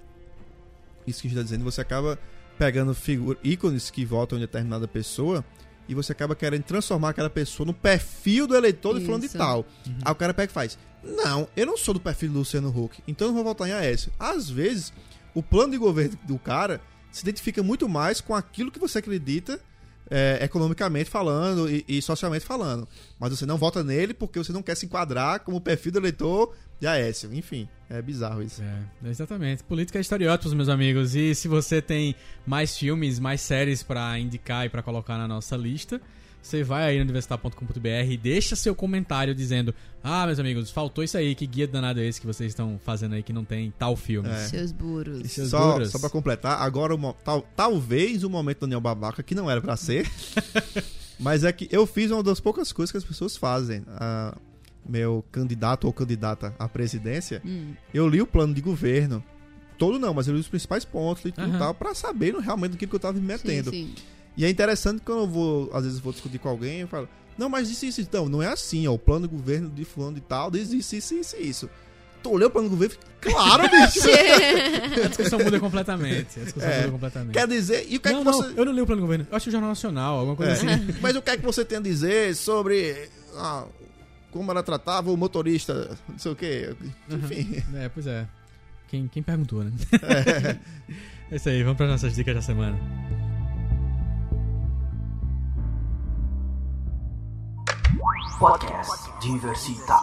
[1.05, 2.17] Isso que a gente tá dizendo, você acaba
[2.57, 5.43] pegando figura, ícones que votam em determinada pessoa
[5.87, 9.37] e você acaba querendo transformar aquela pessoa no perfil do eleitor de fulano de Isso.
[9.37, 9.65] tal.
[10.03, 13.01] Aí o cara pega e faz: Não, eu não sou do perfil do Luciano Huck,
[13.07, 14.11] então eu não vou votar em Aécio.
[14.19, 14.93] Às vezes,
[15.33, 16.79] o plano de governo do cara
[17.11, 19.59] se identifica muito mais com aquilo que você acredita.
[20.09, 22.87] É, economicamente falando e, e socialmente falando.
[23.19, 26.55] Mas você não vota nele porque você não quer se enquadrar como perfil do eleitor
[26.79, 27.33] de Aécio.
[27.33, 28.61] Enfim, é bizarro isso.
[28.61, 29.63] É, exatamente.
[29.63, 31.15] Política é estereótipos, meus amigos.
[31.15, 35.55] E se você tem mais filmes, mais séries pra indicar e pra colocar na nossa
[35.55, 36.01] lista,
[36.41, 39.73] você vai aí no universitar.com.br e deixa seu comentário dizendo:
[40.03, 43.15] Ah, meus amigos, faltou isso aí, que guia danado é esse que vocês estão fazendo
[43.15, 44.29] aí que não tem tal filme.
[44.29, 44.35] É.
[44.47, 45.31] Seus burros.
[45.31, 45.89] Seus Só, duros.
[45.91, 49.61] só pra completar, agora o tal, talvez o momento do Daniel Babaca, que não era
[49.61, 50.09] pra ser,
[51.19, 53.83] mas é que eu fiz uma das poucas coisas que as pessoas fazem.
[53.87, 54.35] Ah,
[54.87, 57.73] meu candidato ou candidata à presidência, Hum.
[57.93, 59.23] eu li o plano de governo.
[59.77, 61.59] Todo não, mas eu li os principais pontos e tudo Aham.
[61.59, 63.69] tal, pra saber no- realmente do que que eu tava me metendo.
[63.69, 64.03] Sim, sim.
[64.39, 67.09] E é interessante que quando eu vou, às vezes, vou discutir com alguém, eu falo,
[67.37, 70.15] não, mas isso, isso, então, não é assim, ó, o plano de governo de fulano
[70.15, 71.69] de tal, diz isso, isso, isso, isso.
[72.23, 72.95] Tu leu o plano de governo?
[73.19, 73.99] Claro, bicho!
[75.03, 76.39] A discussão muda completamente.
[76.39, 76.77] A discussão É.
[76.77, 77.33] muda completamente.
[77.33, 78.53] Quer dizer, e o que é não, que não, você...
[78.55, 79.27] eu não li o plano do governo.
[79.29, 80.55] Eu acho que o Jornal Nacional, alguma coisa É.
[80.55, 80.95] assim.
[81.03, 83.65] Mas o que é que você tem a dizer sobre ah,
[84.31, 86.73] como ela tratava o motorista, não sei o quê.
[87.09, 87.61] Enfim.
[87.75, 88.25] É, pois é.
[88.87, 89.71] Quem, quem perguntou, né?
[91.29, 92.79] É isso aí, vamos para nossas dicas da semana.
[98.39, 99.93] Podcast Diversita.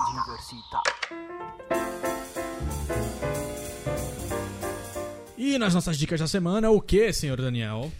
[5.37, 7.91] E nas nossas dicas da semana, o que, senhor Daniel?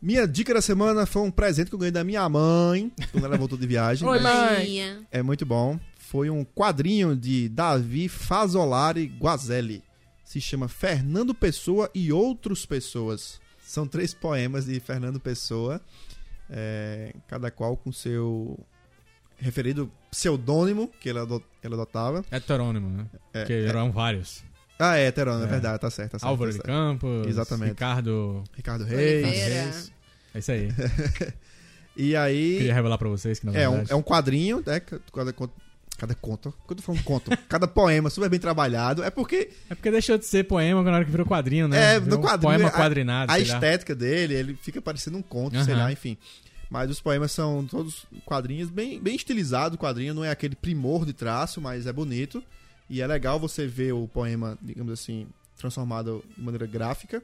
[0.00, 3.36] Minha dica da semana foi um presente que eu ganhei da minha mãe quando ela
[3.36, 4.08] voltou de viagem.
[4.08, 5.06] Oi, mãe.
[5.10, 5.78] É muito bom.
[5.98, 9.84] Foi um quadrinho de Davi Fazolari Guazelli.
[10.24, 13.38] Se chama Fernando Pessoa e Outros Pessoas.
[13.62, 15.78] São três poemas de Fernando Pessoa,
[16.48, 18.58] é, cada qual com seu
[19.42, 22.24] referido pseudônimo que ele, ado- ele adotava.
[22.30, 23.06] Heterônimo, né?
[23.34, 23.66] É, Porque é.
[23.66, 24.42] eram vários.
[24.78, 25.50] Ah, é, heterônimo, é, É.
[25.50, 26.12] verdade, tá certo.
[26.12, 26.66] Tá certo Álvaro tá de certo.
[26.76, 27.68] Campos, Exatamente.
[27.70, 28.44] Ricardo...
[28.56, 29.26] Ricardo Reis.
[29.26, 29.92] Reis.
[30.34, 30.68] É isso aí.
[31.94, 32.56] E aí.
[32.56, 34.80] Queria revelar pra vocês que, na É um, é um quadrinho, né?
[34.80, 35.52] Cada conto.
[35.98, 36.54] Cada conto.
[36.66, 39.04] Quando eu tô falando conto, cada poema super bem trabalhado.
[39.04, 41.96] É porque É porque deixou de ser poema na hora que virou quadrinho, né?
[41.96, 42.50] É, Virou no um quadrinho.
[42.54, 43.40] Poema a- quadrinado, A, lá.
[43.42, 46.16] estética dele, ele fica parecendo um conto, sei lá, enfim.
[46.72, 51.04] Mas os poemas são todos quadrinhos, bem, bem estilizado o quadrinho, não é aquele primor
[51.04, 52.42] de traço, mas é bonito.
[52.88, 55.26] E é legal você ver o poema, digamos assim,
[55.58, 57.22] transformado de maneira gráfica.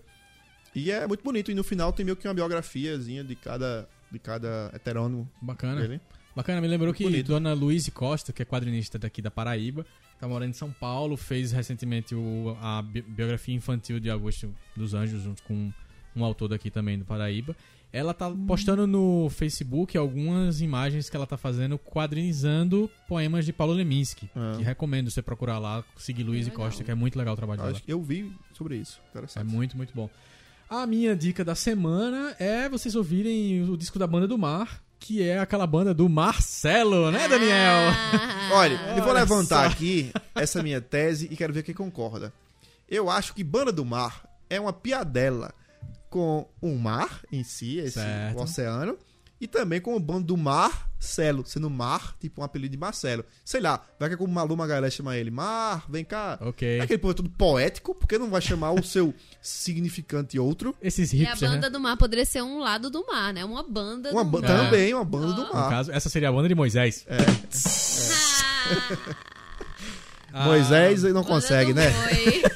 [0.75, 1.51] E é muito bonito.
[1.51, 5.81] E no final tem meio que uma biografiazinha de cada, de cada heterônimo Bacana.
[5.81, 5.99] dele.
[6.37, 7.29] Bacana, me lembrou que Bonito.
[7.29, 9.85] Dona Luíse Costa, que é quadrinista daqui da Paraíba,
[10.21, 14.93] tá morando em São Paulo, fez recentemente o- a bi- biografia infantil de Augusto dos
[14.95, 15.73] Anjos, junto com
[16.15, 17.57] um autor daqui também do Paraíba.
[17.91, 23.73] Ela tá postando no Facebook algumas imagens que ela tá fazendo quadrinizando poemas de Paulo
[23.73, 24.31] Leminski.
[24.37, 24.55] Ah.
[24.57, 26.67] Que recomendo você procurar lá, seguir Luíse Legal.
[26.67, 27.73] Costa, que é muito legal o trabalho dela.
[27.73, 29.01] Acho eu vi sobre isso.
[29.37, 30.11] É muito, muito bom.
[30.69, 35.23] A minha dica da semana é vocês ouvirem o disco da Banda do Mar, que
[35.23, 37.49] é aquela banda do Marcelo, né, Daniel?
[37.51, 39.73] Ah, Olha, eu vou levantar só.
[39.73, 42.33] aqui essa minha tese e quero ver quem concorda.
[42.87, 45.55] Eu acho que Banda do Mar é uma piadela
[46.11, 48.39] com o mar em si, esse Certo.
[48.39, 48.97] o oceano,
[49.41, 53.25] e também com o bando do Marcelo, sendo Mar, tipo um apelido de Marcelo.
[53.45, 55.31] Sei lá, vai que é como o Malu Magalhães chama ele.
[55.31, 56.37] Mar, vem cá.
[56.41, 56.79] Ok.
[56.79, 60.75] É aquele povo todo poético, porque não vai chamar o seu significante outro?
[60.83, 61.71] Esses E a hipsters, banda né?
[61.71, 63.45] do mar poderia ser um lado do mar, né?
[63.45, 64.49] Uma banda Uma do ba- mar.
[64.65, 65.71] Também uma banda do No mar.
[65.71, 67.07] caso, essa seria a banda de Moisés.
[67.07, 67.19] É.
[70.33, 71.85] Ah, Moisés não consegue, né?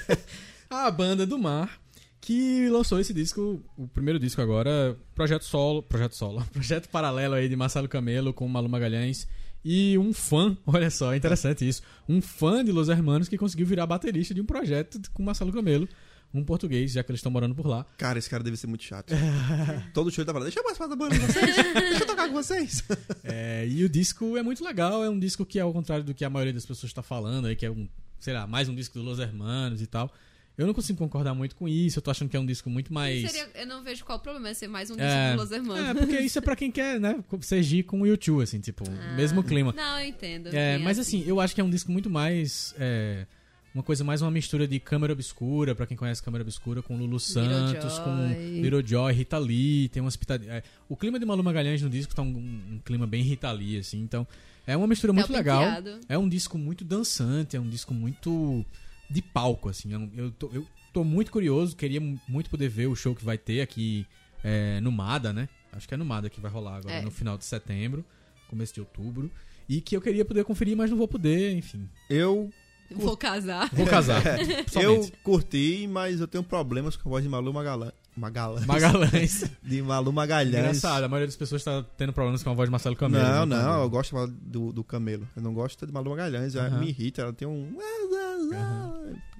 [0.68, 1.78] A banda do Mar,
[2.22, 7.48] que lançou esse disco, o primeiro disco agora, projeto solo, projeto solo, projeto paralelo aí
[7.48, 9.26] de Marcelo Camelo com Malu Magalhães
[9.64, 13.66] e um fã, olha só, é interessante isso, um fã de Los Hermanos que conseguiu
[13.66, 15.88] virar baterista de um projeto com Marcelo Camelo,
[16.32, 17.84] um português, já que eles estão morando por lá.
[17.98, 19.12] Cara, esse cara deve ser muito chato.
[19.92, 21.56] Todo show ele tá falando, deixa eu mais falar da banda com vocês.
[21.56, 22.84] deixa eu tocar com vocês.
[23.24, 26.14] É, e o disco é muito legal, é um disco que é ao contrário do
[26.14, 27.88] que a maioria das pessoas está falando aí, que é um,
[28.20, 30.10] sei lá, mais um disco do Los Hermanos e tal.
[30.56, 32.92] Eu não consigo concordar muito com isso, eu tô achando que é um disco muito
[32.92, 33.30] mais...
[33.30, 35.50] Seria- eu não vejo qual o problema é ser mais um disco É, do Los
[35.50, 35.88] Hermanos.
[35.88, 38.84] é, porque isso é pra quem quer, né, ser com o YouTube, assim, tipo,
[39.16, 39.72] mesmo clima.
[39.72, 40.48] Não, eu entendo.
[40.54, 42.74] É, mas assim, eu acho que é um disco muito mais.
[42.78, 43.26] é,
[43.74, 47.18] uma coisa mais uma mistura de câmera obscura, pra quem conhece câmera obscura, com Lulu
[47.18, 48.04] Santos, Joy.
[48.04, 50.56] com Little Joy, Rita Lee, tem umas pitadinhas.
[50.56, 53.78] é, o clima de Malu Magalhães no disco tá um, um clima bem Rita Lee,
[53.78, 54.26] assim, então
[54.66, 55.64] é uma mistura Tá muito legal.
[56.06, 58.62] É um disco muito dançante, é um disco muito
[59.12, 59.92] de palco, assim.
[59.92, 63.38] Eu, eu, tô, eu tô muito curioso, queria muito poder ver o show que vai
[63.38, 64.06] ter aqui
[64.42, 65.48] é, no Mada, né?
[65.72, 67.02] Acho que é no Mada que vai rolar agora, É.
[67.02, 68.04] no final de setembro,
[68.48, 69.30] começo de outubro.
[69.68, 71.88] E que eu queria poder conferir, mas não vou poder, enfim.
[72.10, 72.50] Eu,
[72.94, 73.70] Vou casar.
[73.72, 74.22] Vou casar.
[74.80, 77.92] eu curti, mas eu tenho problemas com a voz de Malu Magalhães.
[78.16, 78.66] Magalhães.
[78.66, 79.44] Magalhães.
[79.62, 80.54] De Malu Magalhães.
[80.58, 83.24] Engraçado, a maioria das pessoas tá tendo problemas com a voz de Marcelo Camelo.
[83.24, 83.56] Não, né?
[83.62, 85.26] não, eu gosto do, do Camelo.
[85.34, 86.54] Eu não gosto de Malu Magalhães.
[86.54, 86.80] ela Aham.
[86.80, 87.76] Me irrita, ela tem um.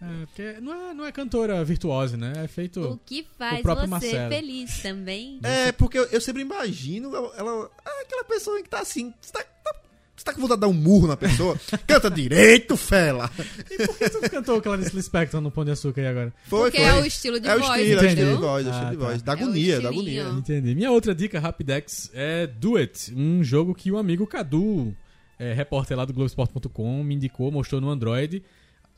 [0.00, 2.32] É, porque não é, não é cantora virtuose, né?
[2.36, 2.80] É feito.
[2.80, 4.30] O que faz O você Marcelo.
[4.34, 5.38] feliz também?
[5.42, 7.70] É, porque eu, eu sempre imagino ela, ela-
[8.00, 9.14] aquela pessoa que tá assim.
[9.20, 9.74] Você tá, tá-
[10.22, 11.58] você tá com vontade de dar um murro na pessoa?
[11.86, 13.28] Canta direito, fela!
[13.70, 16.32] E por que tu cantou aquela Clarice Lispector no Pão de Açúcar aí agora?
[16.46, 16.86] Foi, Porque foi.
[16.86, 18.72] é o estilo de é voz, o estilo, é o estilo de voz, é o
[18.72, 19.04] Ah, estilo de tá.
[19.04, 19.22] voz.
[19.22, 20.22] Da É agonia, da agonia.
[20.30, 20.74] Entendi.
[20.74, 24.94] Minha outra dica, Rapidex, é Do It, um jogo que o amigo Cadu,
[25.38, 28.42] é, repórter lá do Globoesporte.com, me indicou, mostrou no Android.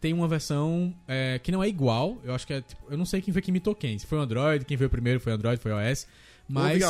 [0.01, 3.07] Tem uma versão é, que não é igual, eu acho que é tipo, eu não
[3.07, 5.37] sei quem foi que imitou quem, se foi o Android, quem veio primeiro foi o
[5.37, 6.07] Android, foi o iOS.
[6.49, 6.83] Mas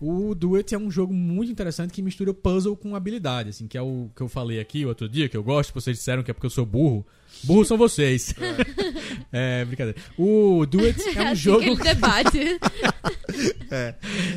[0.00, 3.76] o Do It é um jogo muito interessante que mistura puzzle com habilidade, assim, que
[3.78, 6.34] é o que eu falei aqui outro dia, que eu gosto, vocês disseram que é
[6.34, 7.04] porque eu sou burro.
[7.44, 8.34] Burro são vocês.
[9.34, 9.98] É, brincadeira.
[10.18, 11.60] O Do It é um assim jogo.
[11.60, 12.58] que ele debate.
[13.70, 13.94] É.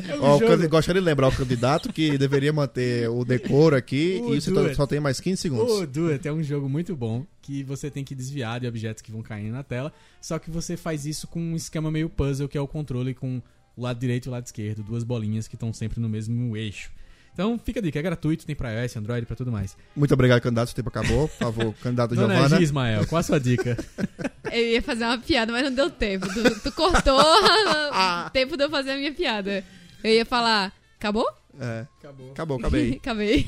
[0.08, 3.76] É um Ó, o jogo- Gostaria de lembrar o candidato que deveria manter o decoro
[3.76, 5.70] aqui O e você tá- só tem mais 15 segundos.
[5.72, 9.02] O Do It é um jogo muito bom que você tem que desviar de objetos
[9.02, 12.48] que vão caindo na tela, só que você faz isso com um esquema meio puzzle,
[12.48, 13.40] que é o controle com
[13.76, 16.90] o lado direito e o lado esquerdo, duas bolinhas que estão sempre no mesmo eixo.
[17.36, 19.76] Então fica a dica, é gratuito, tem pra iOS, Android, pra tudo mais.
[19.94, 20.68] Muito obrigado, candidato.
[20.68, 21.28] Seu tempo acabou.
[21.28, 22.56] Por favor, candidato Dona Giovana.
[22.56, 23.76] Gi, Ismael, qual a sua dica?
[24.50, 26.26] Eu ia fazer uma piada, mas não deu tempo.
[26.32, 29.62] Tu, tu cortou o tempo de eu fazer a minha piada.
[30.02, 31.28] Eu ia falar, acabou?
[31.60, 31.86] É.
[31.98, 32.30] Acabou.
[32.30, 32.92] Acabou, acabei.
[33.02, 33.46] Acabei.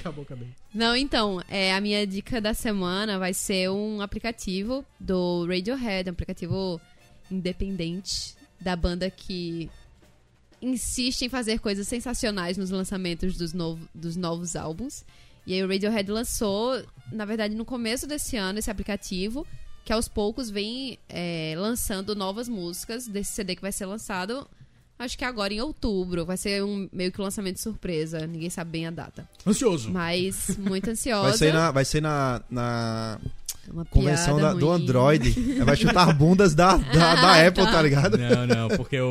[0.00, 0.48] Acabou, acabei.
[0.74, 6.12] Não, então, é, a minha dica da semana vai ser um aplicativo do Radiohead, um
[6.12, 6.80] aplicativo
[7.30, 9.70] independente da banda que
[10.60, 15.04] insiste em fazer coisas sensacionais nos lançamentos dos, novo- dos novos álbuns.
[15.46, 16.82] E aí o Radiohead lançou,
[17.12, 19.46] na verdade, no começo desse ano, esse aplicativo,
[19.84, 24.46] que aos poucos vem é, lançando novas músicas desse CD que vai ser lançado,
[24.98, 26.26] acho que agora em outubro.
[26.26, 29.26] Vai ser um meio que um lançamento surpresa, ninguém sabe bem a data.
[29.46, 29.90] Ansioso.
[29.90, 31.28] Mas muito ansiosa.
[31.30, 33.18] Vai ser na, vai ser na, na
[33.72, 34.70] Uma convenção piada da- do.
[34.70, 35.30] Android.
[35.64, 37.72] Vai chutar bundas da, da, da Ah, Apple, tá.
[37.72, 38.18] tá ligado?
[38.18, 39.10] Não, não, porque o.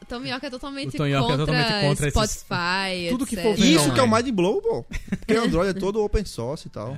[0.00, 3.58] O Tom York é totalmente, O é contra, totalmente contra esses- Spotify, tudo que for
[3.58, 4.24] Isso que é o online.
[4.28, 4.84] mind blow, pô.
[5.18, 6.96] Porque o Android é todo open source e tal.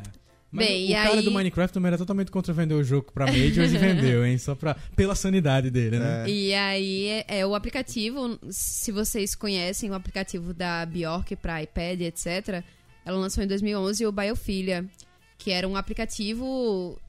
[0.53, 3.11] Mas Bem, o e cara aí- do Minecraft também era totalmente contra vender o jogo
[3.13, 4.37] pra Majors e vendeu, hein?
[4.39, 6.25] Só pra, pela sanidade dele, né?
[6.29, 12.01] E aí é, é o aplicativo, se vocês conhecem o aplicativo da Bjork para iPad,
[12.03, 12.65] etc.
[13.05, 14.85] Ela lançou em 2011 o Biofilia,
[15.41, 17.01] que era um aplicativo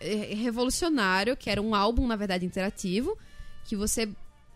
[0.00, 3.16] eh, revolucionário, que era um álbum, na verdade, interativo,
[3.66, 4.08] que você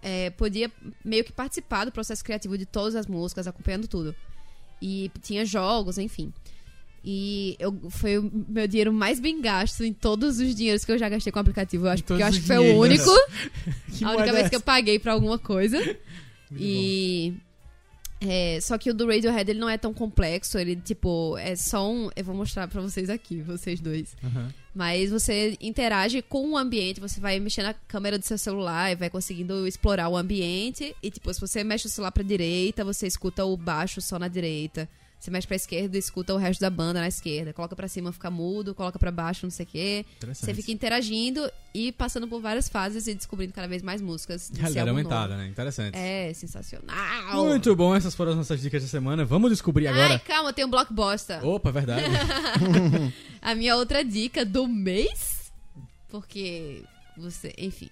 [0.03, 0.73] eh, podia
[1.05, 4.17] meio que participar do processo criativo de todas as músicas, acompanhando tudo.
[4.81, 6.33] E tinha jogos, enfim.
[7.05, 10.99] E eu, foi o meu dinheiro mais bem gasto em todos os dinheiros que eu
[10.99, 11.87] já gastei com o aplicativo.
[11.87, 13.11] Eu acho, porque eu acho que foi o único.
[14.05, 15.79] A única vez é que eu paguei pra alguma coisa.
[16.51, 17.35] e.
[18.21, 21.91] é, só que o do Radiohead ele não é tão complexo, ele tipo, é só
[21.91, 22.11] um.
[22.17, 24.17] Eu vou mostrar pra vocês aqui, vocês dois.
[24.25, 24.53] Aham.
[24.75, 28.95] Mas você interage com o ambiente, você vai mexendo na câmera do seu celular e
[28.95, 30.95] vai conseguindo explorar o ambiente.
[31.03, 34.29] E, tipo, se você mexe o celular pra direita, você escuta o baixo só na
[34.29, 34.89] direita.
[35.19, 37.53] Você mexe pra esquerda e escuta o resto da banda na esquerda.
[37.53, 38.75] Coloca pra cima, fica mudo.
[38.75, 40.07] Coloca pra baixo, não sei o quê.
[40.33, 44.51] Você fica interagindo e passando por várias fases e descobrindo cada vez mais músicas.
[44.55, 45.43] Realidade aumentada, novo.
[45.43, 45.49] né?
[45.49, 45.97] Interessante.
[45.97, 46.97] É, sensacional.
[47.47, 49.25] Muito bom, essas foram as nossas dicas da semana.
[49.25, 50.13] Vamos descobrir agora.
[50.15, 51.45] Ai, calma, tem um blockbuster.
[51.45, 52.05] Opa, é verdade.
[53.43, 55.53] A minha outra dica do mês,
[56.09, 56.83] porque
[57.17, 57.89] você, enfim.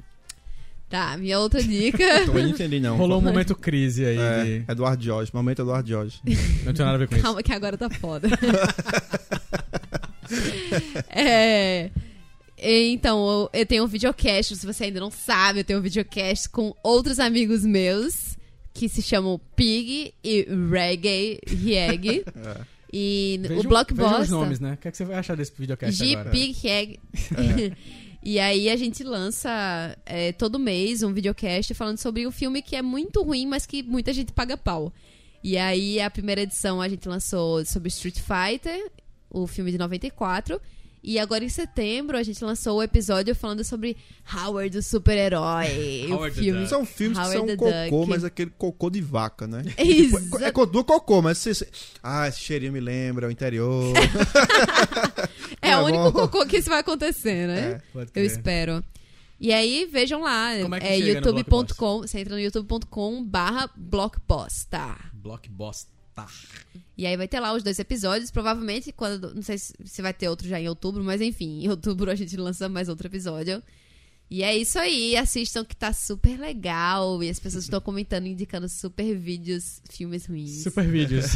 [0.88, 2.02] Tá, minha outra dica.
[2.02, 2.96] Eu não entendi, não.
[2.96, 4.18] Rolou um momento crise aí.
[4.18, 5.30] É, de- Eduardo Jorge.
[5.34, 6.20] Momento Eduardo Jorge.
[6.64, 7.24] Não tinha nada a ver com isso.
[7.24, 8.28] Calma que agora tá foda.
[11.10, 11.90] é.
[12.58, 16.74] Então, eu, tenho um videocast, se você ainda não sabe, eu tenho um videocast com
[16.82, 18.36] outros amigos meus
[18.72, 22.24] que se chamam Pig e Reggae Rieg.
[22.92, 24.20] E Veja, o veja Blockbuster.
[24.22, 24.72] os nomes, né?
[24.72, 26.30] O que, é que você vai achar desse videocast G agora?
[26.30, 26.98] Pig Reg.
[28.28, 32.74] E aí a gente lança é, todo mês um videocast falando sobre um filme que
[32.74, 34.92] é muito ruim, mas que muita gente paga pau.
[35.44, 38.90] E aí a primeira edição a gente lançou sobre Street Fighter,
[39.30, 40.60] o filme de 94.
[41.08, 43.96] E agora em setembro a gente lançou o episódio falando sobre
[44.34, 46.08] Howard, o super-herói.
[46.10, 46.58] Howard filme.
[46.62, 46.68] Duck.
[46.68, 48.10] São filmes que Howard são the cocô, Duck.
[48.10, 49.62] mas aquele cocô de vaca, né?
[49.78, 51.54] Exa- Tipo, é do cocô, mas você...
[51.54, 51.68] você-
[52.02, 53.92] Ah, esse cheirinho me lembra o interior.
[55.62, 57.80] É Tá o único cocô que isso vai acontecer, né?
[57.94, 58.84] É, Eu espero.
[59.38, 60.50] E aí, vejam lá.
[60.62, 61.98] Como é que é youtube.com.
[62.02, 64.96] Você entra no youtube.com barra blockbuster.
[65.14, 65.95] Blockbuster.
[66.96, 68.30] E aí vai ter lá os dois episódios.
[68.30, 69.34] Provavelmente, quando.
[69.34, 72.14] Não sei se se vai ter outro já em outubro, mas enfim, em outubro a
[72.14, 73.62] gente lança mais outro episódio.
[74.28, 77.22] E é isso aí, assistam que tá super legal.
[77.22, 80.64] E as pessoas estão comentando, indicando super vídeos, filmes ruins.
[80.64, 81.26] Super vídeos.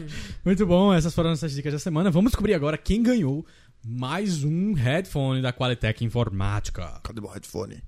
[0.44, 2.10] Muito bom, essas foram nossas dicas da semana.
[2.10, 3.44] Vamos descobrir agora quem ganhou
[3.84, 7.00] mais um headphone da Qualitec Informática.
[7.02, 7.82] Cadê meu headphone?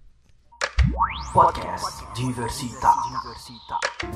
[1.32, 2.90] Podcast Diversita.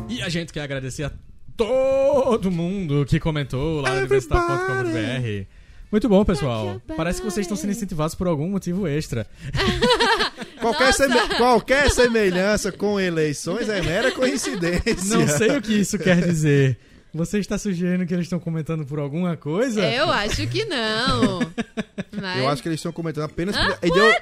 [0.08, 1.12] E a gente quer agradecer a
[1.56, 5.46] todo mundo que comentou lá no universitar.com.br.
[5.92, 6.80] Muito bom, pessoal.
[6.96, 9.26] Parece que vocês estão sendo incentivados por algum motivo extra.
[10.60, 14.96] Qualquer, seme- qualquer semelhança com eleições é mera coincidência.
[15.16, 16.78] Não sei o que isso quer dizer.
[17.12, 19.82] Você está sugerindo que eles estão comentando por alguma coisa?
[19.84, 21.40] Eu acho que não.
[22.18, 22.38] Mas...
[22.38, 24.14] Eu acho que eles estão comentando apenas, Ah, pela, ideo-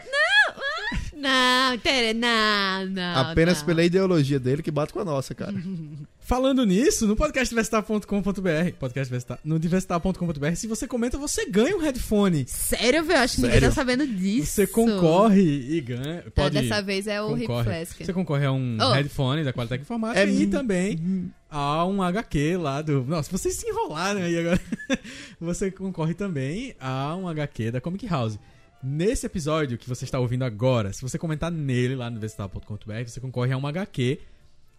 [1.15, 1.77] Não,
[2.15, 3.17] não, não.
[3.21, 3.67] apenas não.
[3.67, 5.55] pela ideologia dele que bate com a nossa, cara.
[6.33, 12.47] Falando nisso, no podcastdiversitar.com.br, podcast Diversitar, no diversitar.com.br, se você comenta, você ganha um headphone.
[12.49, 13.21] Sério, velho?
[13.21, 14.53] Acho que ninguém tá sabendo disso.
[14.53, 16.25] Você concorre e ganha.
[16.35, 17.45] Pode, dessa vez é o Hip.
[17.45, 17.99] Flask.
[18.03, 18.93] Você concorre a um Oh.
[18.93, 23.05] headphone da Qualitec Informática É e também a um HQ lá do.
[23.05, 24.61] Nossa, vocês se enrolaram aí agora.
[25.39, 28.39] você concorre também a um HQ da Comic House.
[28.83, 33.21] Nesse episódio que você está ouvindo agora, se você comentar nele lá no vestal.com.br, você
[33.21, 34.19] concorre a uma HQ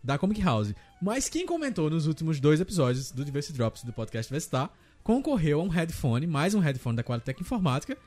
[0.03, 0.73] da Comic House.
[1.01, 4.69] Mas quem comentou nos últimos dois episódios do Diversity Drops do podcast Vestar
[5.03, 7.97] concorreu a um headphone, mais um headphone da Qualitec Informática.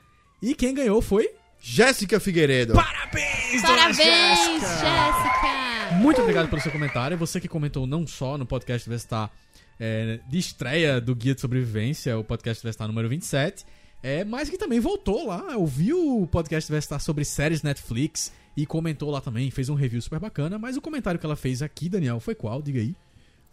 [0.41, 1.29] E quem ganhou foi
[1.59, 2.73] Jéssica Figueiredo.
[2.73, 4.67] Parabéns, Parabéns, Jéssica!
[4.67, 5.95] Jéssica!
[5.99, 7.17] Muito obrigado pelo seu comentário.
[7.17, 9.31] Você que comentou não só no podcast Vestar
[9.79, 13.65] é, de estreia do Guia de Sobrevivência, o podcast Vestar número 27,
[14.03, 19.11] é, mas que também voltou lá, ouviu o podcast Vestar sobre séries Netflix e comentou
[19.11, 20.57] lá também, fez um review super bacana.
[20.57, 22.59] Mas o comentário que ela fez aqui, Daniel, foi qual?
[22.59, 22.95] Diga aí.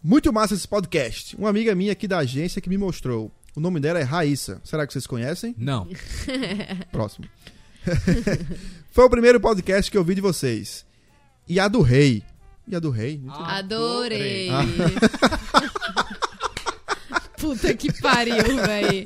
[0.03, 1.35] Muito massa esse podcast.
[1.35, 3.31] Uma amiga minha aqui da agência que me mostrou.
[3.55, 4.59] O nome dela é Raíssa.
[4.63, 5.53] Será que vocês conhecem?
[5.59, 5.87] Não.
[6.91, 7.27] Próximo.
[8.91, 10.83] Foi o primeiro podcast que eu vi de vocês.
[11.47, 12.23] E a do rei.
[12.67, 13.21] E a do rei?
[13.29, 14.49] Adorei.
[14.49, 15.69] Ah.
[17.45, 18.35] Puta que pariu,
[18.65, 19.03] véi.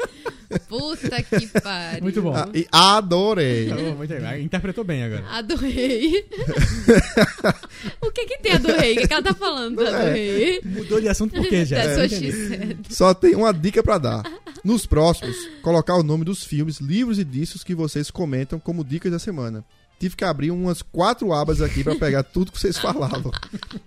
[0.68, 2.02] Puta que pariu.
[2.02, 2.34] Muito bom.
[2.36, 3.72] Ah, e adorei.
[3.72, 4.44] Oh, muito bem.
[4.44, 5.24] Interpretou bem agora.
[5.30, 6.26] Adorei.
[8.02, 8.94] o que que tem a do rei?
[8.98, 10.14] O que, que ela tá falando do É.
[10.14, 10.62] rei?
[10.64, 11.76] Mudou de assunto por quê, Entendi.
[11.76, 12.78] X7.
[12.90, 14.24] Só tem uma dica pra dar.
[14.64, 19.12] nos próximos, colocar o nome dos filmes, livros e discos que vocês comentam como dicas
[19.12, 19.64] da semana.
[20.00, 23.32] Tive que abrir umas quatro abas aqui pra pegar tudo que vocês falavam.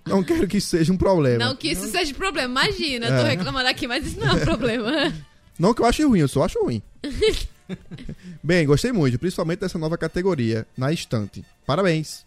[0.05, 1.43] Não quero que isso seja um problema.
[1.43, 2.47] Não que isso seja problema.
[2.63, 3.29] Imagina, tô É.
[3.31, 5.13] reclamando aqui, mas isso não é um problema.
[5.57, 6.81] Não que eu ache ruim, eu só acho ruim.
[8.43, 11.43] Bem, gostei muito, principalmente dessa nova categoria, na estante.
[11.65, 12.25] Parabéns.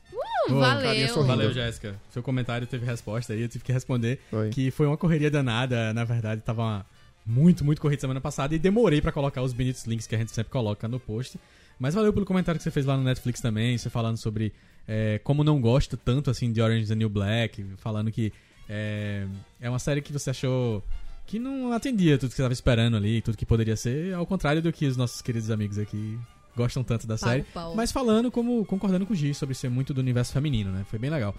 [0.49, 1.25] Uh, carinha valeu.
[1.27, 1.95] Valeu, Jéssica.
[2.11, 4.21] Seu comentário teve resposta aí, eu tive que responder.
[4.31, 4.51] Foi.
[4.51, 6.87] Que foi uma correria danada, na verdade, tava
[7.25, 10.31] muito, muito corrida semana passada e demorei pra colocar os bonitos links que a gente
[10.31, 11.39] sempre coloca no post.
[11.79, 14.53] Mas valeu pelo comentário que você fez lá no Netflix também, você falando sobre
[14.89, 18.33] é, como não gosta tanto assim de Orange is the New Black, falando que
[18.69, 19.27] é,
[19.61, 20.83] é uma série que você achou
[21.27, 24.63] que não atendia tudo que você estava esperando ali, tudo que poderia ser, ao contrário
[24.63, 26.19] do que os nossos queridos amigos aqui
[26.57, 27.45] gostam tanto da série.
[27.75, 30.87] Mas falando como concordando com o Gi sobre ser muito do universo feminino, né?
[30.89, 31.35] Foi bem legal.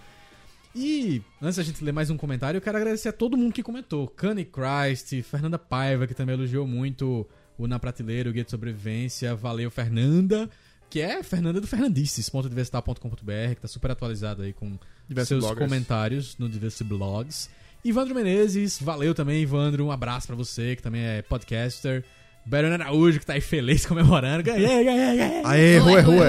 [0.76, 3.64] E antes da gente ler mais um comentário, eu quero agradecer a todo mundo que
[3.64, 4.08] comentou.
[4.08, 7.28] Cunny Christ, Fernanda Paiva, que também elogiou muito
[7.58, 9.36] o Na Prateleira, o Guia de Sobrevivência.
[9.36, 10.50] Valeu, Fernanda.
[10.90, 14.78] Que é Fernanda do Fernandices.diversitar.com.br, que tá super atualizado aí com
[15.08, 15.66] Diversos seus bloggers.
[15.68, 17.50] comentários no Diverse Blogs.
[17.84, 19.86] Ivandro Menezes, valeu também, Ivandro.
[19.86, 22.04] Um abraço pra você, que também é podcaster.
[22.48, 24.42] Berona Araújo, que tá aí feliz comemorando.
[24.42, 25.42] Ganhei, ganhei, ganhei.
[25.44, 26.28] Aê, rua, rua.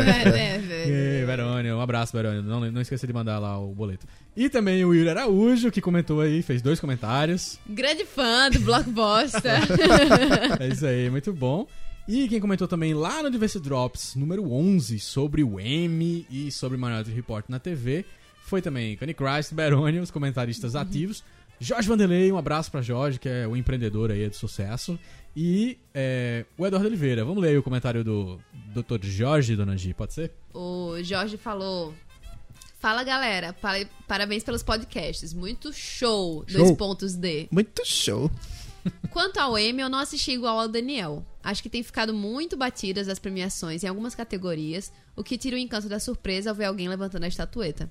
[0.84, 2.42] Ei, Verônia, um abraço, Verônia.
[2.42, 4.04] Não, não esqueça de mandar lá o boleto.
[4.36, 7.60] E também o Yuri Araújo, que comentou aí, fez dois comentários.
[7.68, 9.60] Grande fã do Blockbuster.
[10.58, 11.68] É isso aí, muito bom.
[12.08, 16.76] E quem comentou também lá no Diverse Drops, número 11, sobre o M e sobre
[16.76, 18.04] o Minority Report na TV,
[18.42, 21.22] foi também Connie Christ, Beroni, os comentaristas ativos.
[21.60, 24.98] Jorge Vanderlei, um abraço pra Jorge, que é o empreendedor aí de sucesso.
[25.36, 27.24] E é, o Eduardo Oliveira.
[27.24, 28.40] Vamos ler aí o comentário do
[28.74, 28.98] Dr.
[29.04, 30.32] Jorge, dona Gi, pode ser?
[30.54, 31.94] O Jorge falou.
[32.80, 35.32] Fala galera, pa- parabéns pelos podcasts.
[35.34, 36.44] Muito show.
[36.46, 36.58] Show.
[36.64, 37.48] Dois pontos D.
[37.50, 38.30] Muito show.
[39.10, 41.24] Quanto ao Emmy, eu não assisti igual ao Daniel.
[41.42, 45.58] Acho que tem ficado muito batidas as premiações em algumas categorias, o que tira o
[45.58, 47.90] encanto da surpresa ao ver alguém levantando a estatueta.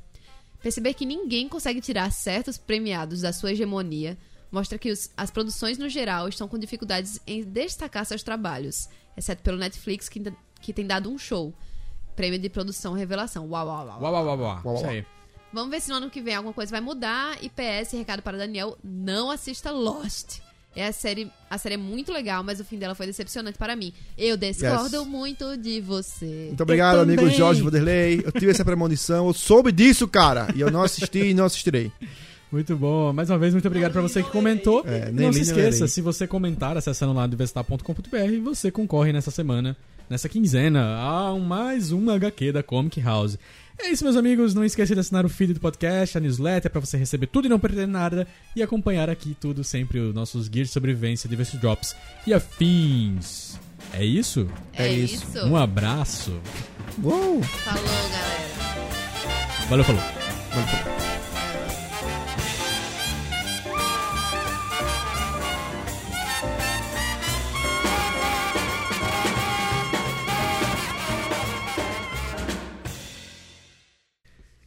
[0.62, 4.18] Perceber que ninguém consegue tirar certos premiados da sua hegemonia
[4.52, 9.44] mostra que os- as produções no geral estão com dificuldades em destacar seus trabalhos, exceto
[9.44, 10.22] pelo Netflix, que,
[10.62, 11.54] que tem dado um show.
[12.16, 13.48] Prêmio de produção revelação.
[13.48, 14.02] Uau, uau, uau.
[14.02, 14.62] Uau, uau, uau, uau.
[14.66, 15.06] Uau, Isso aí.
[15.54, 17.38] Vamos ver se no ano que vem alguma coisa vai mudar.
[17.44, 20.40] E PS, recado para Daniel, não assista Lost.
[20.78, 23.76] É a série, a série é muito legal, mas o fim dela foi decepcionante para
[23.76, 23.92] mim.
[24.16, 25.08] Eu discordo Yes.
[25.08, 26.46] muito de você.
[26.50, 27.28] Muito obrigado, amigo.
[27.32, 28.22] Jorge Vanderlei.
[28.24, 30.48] Eu tive essa premonição, eu soube disso, cara.
[30.56, 31.92] E eu não assisti e não assistirei.
[32.52, 33.12] Muito bom.
[33.12, 34.84] Mais uma vez, muito obrigado pra você que comentou.
[34.86, 39.32] É, nem não se nem esqueça, se você comentar acessando lá diversitar.com.br, você concorre nessa
[39.32, 39.76] semana,
[40.10, 43.38] nessa quinzena, a mais uma HQ da Comic House.
[43.80, 44.54] É isso, meus amigos.
[44.54, 47.50] Não esqueça de assinar o feed do podcast, a newsletter, pra você receber tudo e
[47.50, 48.28] não perder nada.
[48.56, 53.60] E acompanhar aqui tudo, sempre os nossos guias de sobrevivência, diversos drops e afins.
[53.94, 54.48] É isso?
[54.74, 55.40] É, isso.
[55.46, 56.40] Um abraço.
[57.02, 57.42] Uou!
[57.44, 58.48] Falou, galera.
[59.70, 61.07] Valeu, falou.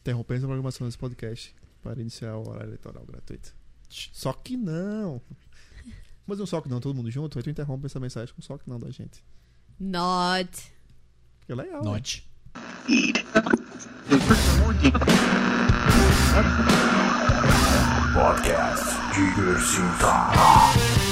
[0.01, 3.53] Interrompendo a programação desse podcast para iniciar o horário eleitoral gratuito.
[3.87, 5.21] Só que não.
[6.25, 8.57] Mas um só que não, todo mundo junto, aí tu interrompe essa mensagem com só
[8.57, 9.23] que não da gente.
[9.79, 10.71] Not.
[11.45, 11.83] Que legal.
[11.83, 12.27] Note.
[18.13, 21.10] Podcast Diversita.